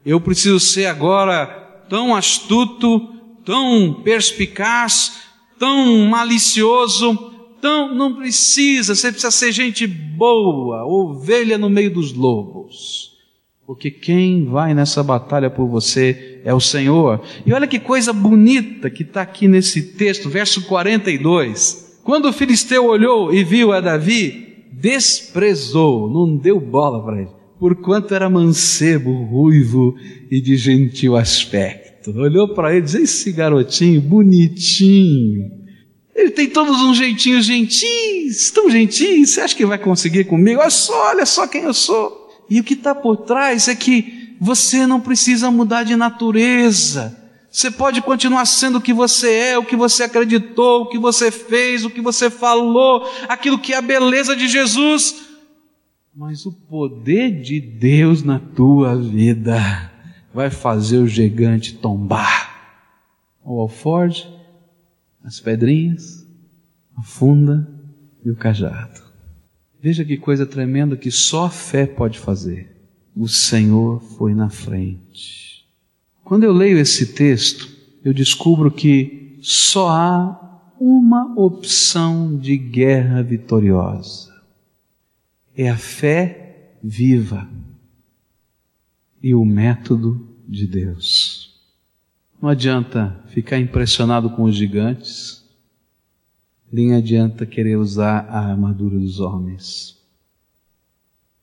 eu 0.05 0.21
preciso 0.21 0.59
ser 0.59 0.87
agora 0.87 1.47
tão 1.89 2.17
astuto, 2.17 3.15
tão 3.45 4.01
perspicaz, 4.03 5.21
tão 5.57 6.07
malicioso, 6.07 7.33
tão. 7.61 7.95
Não 7.95 8.15
precisa, 8.15 8.95
você 8.95 9.11
precisa 9.11 9.31
ser 9.31 9.53
gente 9.53 9.87
boa, 9.87 10.85
ovelha 10.85 11.57
no 11.59 11.71
meio 11.71 11.93
dos 11.93 12.13
lobos 12.13 13.11
porque 13.71 13.89
quem 13.89 14.47
vai 14.47 14.75
nessa 14.75 15.01
batalha 15.01 15.49
por 15.49 15.65
você 15.69 16.41
é 16.45 16.53
o 16.53 16.59
Senhor. 16.59 17.23
E 17.47 17.53
olha 17.53 17.69
que 17.69 17.79
coisa 17.79 18.13
bonita 18.13 18.91
que 18.91 19.05
está 19.05 19.23
aqui 19.23 19.47
nesse 19.47 19.93
texto, 19.95 20.29
verso 20.29 20.63
42. 20.63 22.01
Quando 22.03 22.29
o 22.29 22.33
filisteu 22.33 22.87
olhou 22.87 23.33
e 23.33 23.45
viu 23.45 23.73
a 23.73 23.81
Davi, 23.81 24.65
desprezou, 24.73 26.11
não 26.11 26.37
deu 26.37 26.59
bola 26.59 27.01
para 27.01 27.21
ele, 27.21 27.31
porquanto 27.61 28.13
era 28.13 28.29
mancebo, 28.29 29.23
ruivo 29.23 29.95
e 30.29 30.41
de 30.41 30.57
gentil 30.57 31.15
aspecto. 31.15 32.11
Olhou 32.11 32.53
para 32.53 32.73
ele 32.73 32.81
e 32.81 32.83
disse: 32.83 33.03
Esse 33.03 33.31
garotinho 33.31 34.01
bonitinho. 34.01 35.60
Ele 36.15 36.31
tem 36.31 36.49
todos 36.49 36.81
uns 36.83 36.97
jeitinhos 36.97 37.47
gentis, 37.47 38.51
tão 38.51 38.69
gentis, 38.71 39.31
você 39.31 39.41
acha 39.41 39.57
que 39.57 39.65
vai 39.65 39.79
conseguir 39.79 40.25
comigo? 40.25 40.61
Olha 40.61 40.71
só, 40.71 41.09
olha 41.09 41.25
só 41.25 41.47
quem 41.47 41.63
eu 41.63 41.75
sou. 41.75 42.29
E 42.49 42.59
o 42.61 42.65
que 42.65 42.75
está 42.75 42.95
por 42.95 43.17
trás 43.19 43.69
é 43.69 43.75
que 43.75 44.37
você 44.41 44.87
não 44.87 45.01
precisa 45.01 45.51
mudar 45.51 45.85
de 45.85 45.95
natureza. 45.95 47.17
Você 47.51 47.71
pode 47.71 48.01
continuar 48.01 48.45
sendo 48.47 48.79
o 48.79 48.81
que 48.81 48.93
você 48.93 49.33
é, 49.33 49.59
o 49.59 49.65
que 49.65 49.77
você 49.77 50.05
acreditou, 50.05 50.83
o 50.83 50.89
que 50.89 50.99
você 50.99 51.31
fez, 51.31 51.85
o 51.85 51.91
que 51.91 52.01
você 52.01 52.31
falou, 52.31 53.09
aquilo 53.29 53.59
que 53.59 53.73
é 53.73 53.77
a 53.77 53.83
beleza 53.83 54.37
de 54.37 54.49
Jesus. 54.49 55.17
Mas 56.15 56.47
o 56.47 56.53
poder 56.53 57.41
de 57.41 57.61
Deus 57.61 58.23
na 58.23 58.39
tua 58.39 58.97
vida 58.97 59.91
vai 60.33 60.51
fazer 60.51 60.99
o 60.99 61.09
gigante 61.09 61.75
tombar. 61.75 62.51
O 63.45 63.61
alforge, 63.61 64.29
as 65.23 65.41
pedrinhas, 65.41 66.27
a 66.97 67.03
funda 67.03 67.69
e 68.25 68.31
o 68.31 68.37
cajado. 68.37 69.01
Veja 69.83 70.05
que 70.05 70.17
coisa 70.17 70.45
tremenda 70.45 70.97
que 70.97 71.11
só 71.11 71.47
a 71.47 71.51
fé 71.51 71.87
pode 71.87 72.19
fazer. 72.19 72.77
O 73.17 73.27
Senhor 73.27 74.01
foi 74.01 74.35
na 74.35 74.51
frente. 74.51 75.67
Quando 76.23 76.45
eu 76.45 76.53
leio 76.53 76.79
esse 76.79 77.15
texto, 77.15 77.69
eu 78.05 78.13
descubro 78.13 78.71
que 78.71 79.39
só 79.43 79.89
há 79.89 80.75
uma 80.79 81.35
opção 81.39 82.39
de 82.39 82.57
guerra 82.57 83.23
vitoriosa. 83.23 84.31
É 85.57 85.69
a 85.69 85.77
fé 85.77 86.77
viva 86.83 87.49
e 89.23 89.35
o 89.35 89.45
método 89.45 90.27
de 90.49 90.67
Deus. 90.67 91.50
Não 92.41 92.49
adianta 92.49 93.23
ficar 93.29 93.59
impressionado 93.59 94.31
com 94.31 94.45
os 94.45 94.57
gigantes 94.57 95.41
nem 96.73 96.95
adianta 96.95 97.45
querer 97.45 97.77
usar 97.77 98.27
a 98.29 98.51
armadura 98.51 98.99
dos 98.99 99.19
homens. 99.19 99.99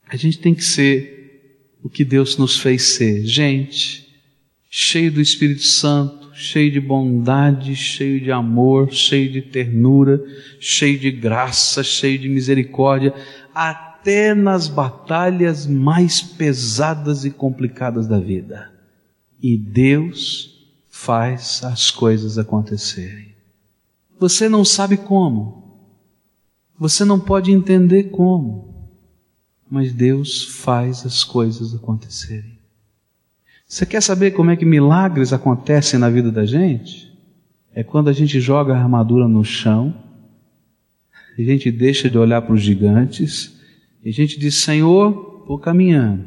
A 0.07 0.15
gente 0.15 0.39
tem 0.39 0.55
que 0.55 0.63
ser 0.63 1.75
o 1.83 1.89
que 1.89 2.05
Deus 2.05 2.37
nos 2.37 2.59
fez 2.59 2.83
ser, 2.83 3.25
gente, 3.25 4.07
cheio 4.69 5.11
do 5.11 5.19
Espírito 5.19 5.63
Santo, 5.63 6.31
cheio 6.33 6.71
de 6.71 6.79
bondade, 6.79 7.75
cheio 7.75 8.21
de 8.21 8.31
amor, 8.31 8.91
cheio 8.91 9.29
de 9.31 9.41
ternura, 9.41 10.23
cheio 10.59 10.97
de 10.97 11.11
graça, 11.11 11.83
cheio 11.83 12.17
de 12.17 12.29
misericórdia, 12.29 13.13
até 13.53 14.33
nas 14.33 14.67
batalhas 14.67 15.67
mais 15.67 16.21
pesadas 16.21 17.25
e 17.25 17.31
complicadas 17.31 18.07
da 18.07 18.19
vida. 18.19 18.71
E 19.41 19.57
Deus 19.57 20.56
faz 20.97 21.63
as 21.63 21.91
coisas 21.91 22.39
acontecerem. 22.39 23.35
Você 24.19 24.49
não 24.49 24.65
sabe 24.65 24.97
como. 24.97 25.79
Você 26.77 27.05
não 27.05 27.19
pode 27.19 27.51
entender 27.51 28.05
como. 28.05 28.89
Mas 29.69 29.93
Deus 29.93 30.43
faz 30.43 31.05
as 31.05 31.23
coisas 31.23 31.73
acontecerem. 31.75 32.57
Você 33.67 33.85
quer 33.85 34.01
saber 34.01 34.31
como 34.31 34.49
é 34.49 34.55
que 34.55 34.65
milagres 34.65 35.31
acontecem 35.31 35.99
na 35.99 36.09
vida 36.09 36.31
da 36.31 36.45
gente? 36.45 37.15
É 37.73 37.83
quando 37.83 38.09
a 38.09 38.13
gente 38.13 38.41
joga 38.41 38.73
a 38.73 38.81
armadura 38.81 39.27
no 39.27 39.45
chão, 39.45 39.95
a 41.37 41.41
gente 41.41 41.71
deixa 41.71 42.09
de 42.09 42.17
olhar 42.17 42.41
para 42.41 42.55
os 42.55 42.61
gigantes, 42.61 43.55
e 44.03 44.09
a 44.09 44.13
gente 44.13 44.39
diz: 44.39 44.55
Senhor, 44.55 45.41
estou 45.41 45.59
caminhando 45.59 46.25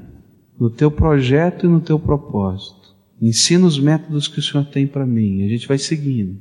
no 0.58 0.70
teu 0.70 0.90
projeto 0.90 1.66
e 1.66 1.68
no 1.68 1.80
teu 1.80 1.98
propósito. 1.98 2.79
Ensina 3.20 3.66
os 3.66 3.78
métodos 3.78 4.26
que 4.26 4.38
o 4.38 4.42
Senhor 4.42 4.64
tem 4.64 4.86
para 4.86 5.04
mim. 5.04 5.44
A 5.44 5.48
gente 5.48 5.68
vai 5.68 5.78
seguindo. 5.78 6.40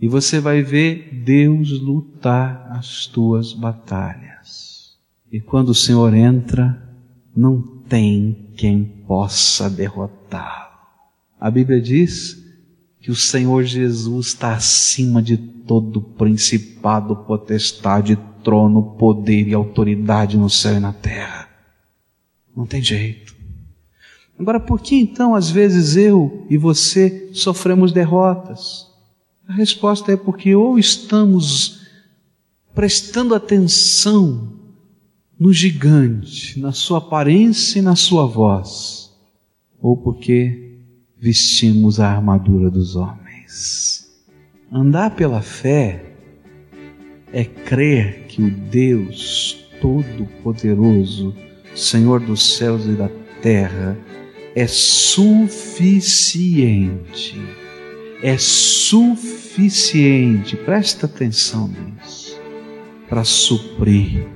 E 0.00 0.08
você 0.08 0.40
vai 0.40 0.62
ver 0.62 1.22
Deus 1.24 1.70
lutar 1.80 2.66
as 2.72 3.06
tuas 3.06 3.52
batalhas. 3.52 4.98
E 5.30 5.40
quando 5.40 5.68
o 5.68 5.74
Senhor 5.74 6.12
entra, 6.12 6.82
não 7.34 7.62
tem 7.88 8.50
quem 8.56 8.84
possa 8.84 9.70
derrotá-lo. 9.70 10.72
A 11.38 11.50
Bíblia 11.50 11.80
diz 11.80 12.42
que 13.00 13.10
o 13.10 13.16
Senhor 13.16 13.62
Jesus 13.64 14.28
está 14.28 14.54
acima 14.54 15.22
de 15.22 15.36
todo 15.36 16.00
principado, 16.00 17.16
potestade, 17.16 18.18
trono, 18.42 18.96
poder 18.96 19.46
e 19.46 19.54
autoridade 19.54 20.36
no 20.36 20.50
céu 20.50 20.76
e 20.76 20.80
na 20.80 20.92
terra. 20.92 21.48
Não 22.56 22.66
tem 22.66 22.82
jeito. 22.82 23.41
Agora, 24.38 24.58
por 24.58 24.80
que 24.80 24.96
então 24.96 25.34
às 25.34 25.50
vezes 25.50 25.96
eu 25.96 26.46
e 26.48 26.56
você 26.56 27.30
sofremos 27.32 27.92
derrotas? 27.92 28.88
A 29.46 29.52
resposta 29.52 30.12
é 30.12 30.16
porque 30.16 30.54
ou 30.54 30.78
estamos 30.78 31.82
prestando 32.74 33.34
atenção 33.34 34.52
no 35.38 35.52
gigante, 35.52 36.58
na 36.58 36.72
sua 36.72 36.98
aparência 36.98 37.78
e 37.78 37.82
na 37.82 37.96
sua 37.96 38.26
voz, 38.26 39.12
ou 39.80 39.96
porque 39.96 40.78
vestimos 41.18 42.00
a 42.00 42.08
armadura 42.08 42.70
dos 42.70 42.96
homens. 42.96 44.08
Andar 44.72 45.14
pela 45.14 45.42
fé 45.42 46.14
é 47.32 47.44
crer 47.44 48.26
que 48.28 48.42
o 48.42 48.50
Deus 48.50 49.66
Todo-Poderoso, 49.80 51.34
Senhor 51.74 52.20
dos 52.20 52.56
céus 52.56 52.86
e 52.86 52.92
da 52.92 53.10
terra, 53.42 53.98
é 54.54 54.66
suficiente. 54.66 57.40
É 58.22 58.36
suficiente, 58.38 60.56
presta 60.56 61.06
atenção 61.06 61.68
nisso, 61.68 62.38
para 63.08 63.24
suprir, 63.24 64.26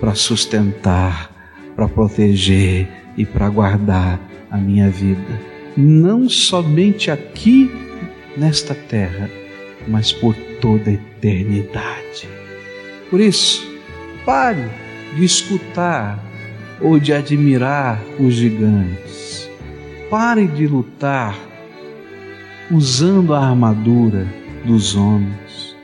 para 0.00 0.14
sustentar, 0.14 1.30
para 1.76 1.86
proteger 1.86 2.88
e 3.18 3.26
para 3.26 3.50
guardar 3.50 4.18
a 4.50 4.56
minha 4.56 4.88
vida, 4.88 5.38
não 5.76 6.26
somente 6.28 7.10
aqui 7.10 7.70
nesta 8.34 8.74
terra, 8.74 9.28
mas 9.86 10.10
por 10.10 10.34
toda 10.60 10.90
a 10.90 10.94
eternidade. 10.94 12.26
Por 13.10 13.20
isso, 13.20 13.70
pare 14.24 14.64
de 15.14 15.24
escutar 15.24 16.24
ou 16.80 16.98
de 16.98 17.12
admirar 17.12 18.02
os 18.18 18.34
gigantes 18.34 19.43
pare 20.14 20.46
de 20.46 20.68
lutar 20.68 21.36
usando 22.70 23.34
a 23.34 23.48
armadura 23.48 24.28
dos 24.64 24.94
homens. 24.94 25.74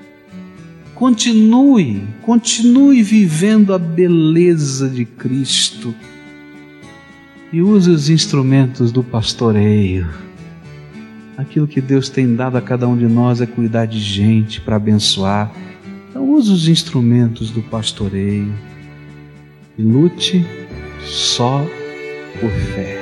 Continue, 0.95 2.07
continue 2.23 3.03
vivendo 3.03 3.75
a 3.75 3.79
beleza 3.79 4.89
de 4.89 5.05
Cristo 5.05 5.93
e 7.53 7.61
use 7.61 7.91
os 7.91 8.09
instrumentos 8.09 8.93
do 8.93 9.03
pastoreio. 9.03 10.09
Aquilo 11.37 11.67
que 11.67 11.81
Deus 11.81 12.09
tem 12.09 12.33
dado 12.33 12.57
a 12.57 12.63
cada 12.63 12.87
um 12.87 12.97
de 12.97 13.09
nós 13.09 13.41
é 13.41 13.47
cuidar 13.47 13.87
de 13.87 13.99
gente 13.99 14.61
para 14.61 14.77
abençoar. 14.77 15.51
Então 16.09 16.31
use 16.31 16.53
os 16.53 16.69
instrumentos 16.69 17.51
do 17.51 17.63
pastoreio 17.63 18.55
e 19.77 19.83
lute 19.83 20.47
só 21.03 21.67
por 22.41 22.51
fé. 22.77 23.00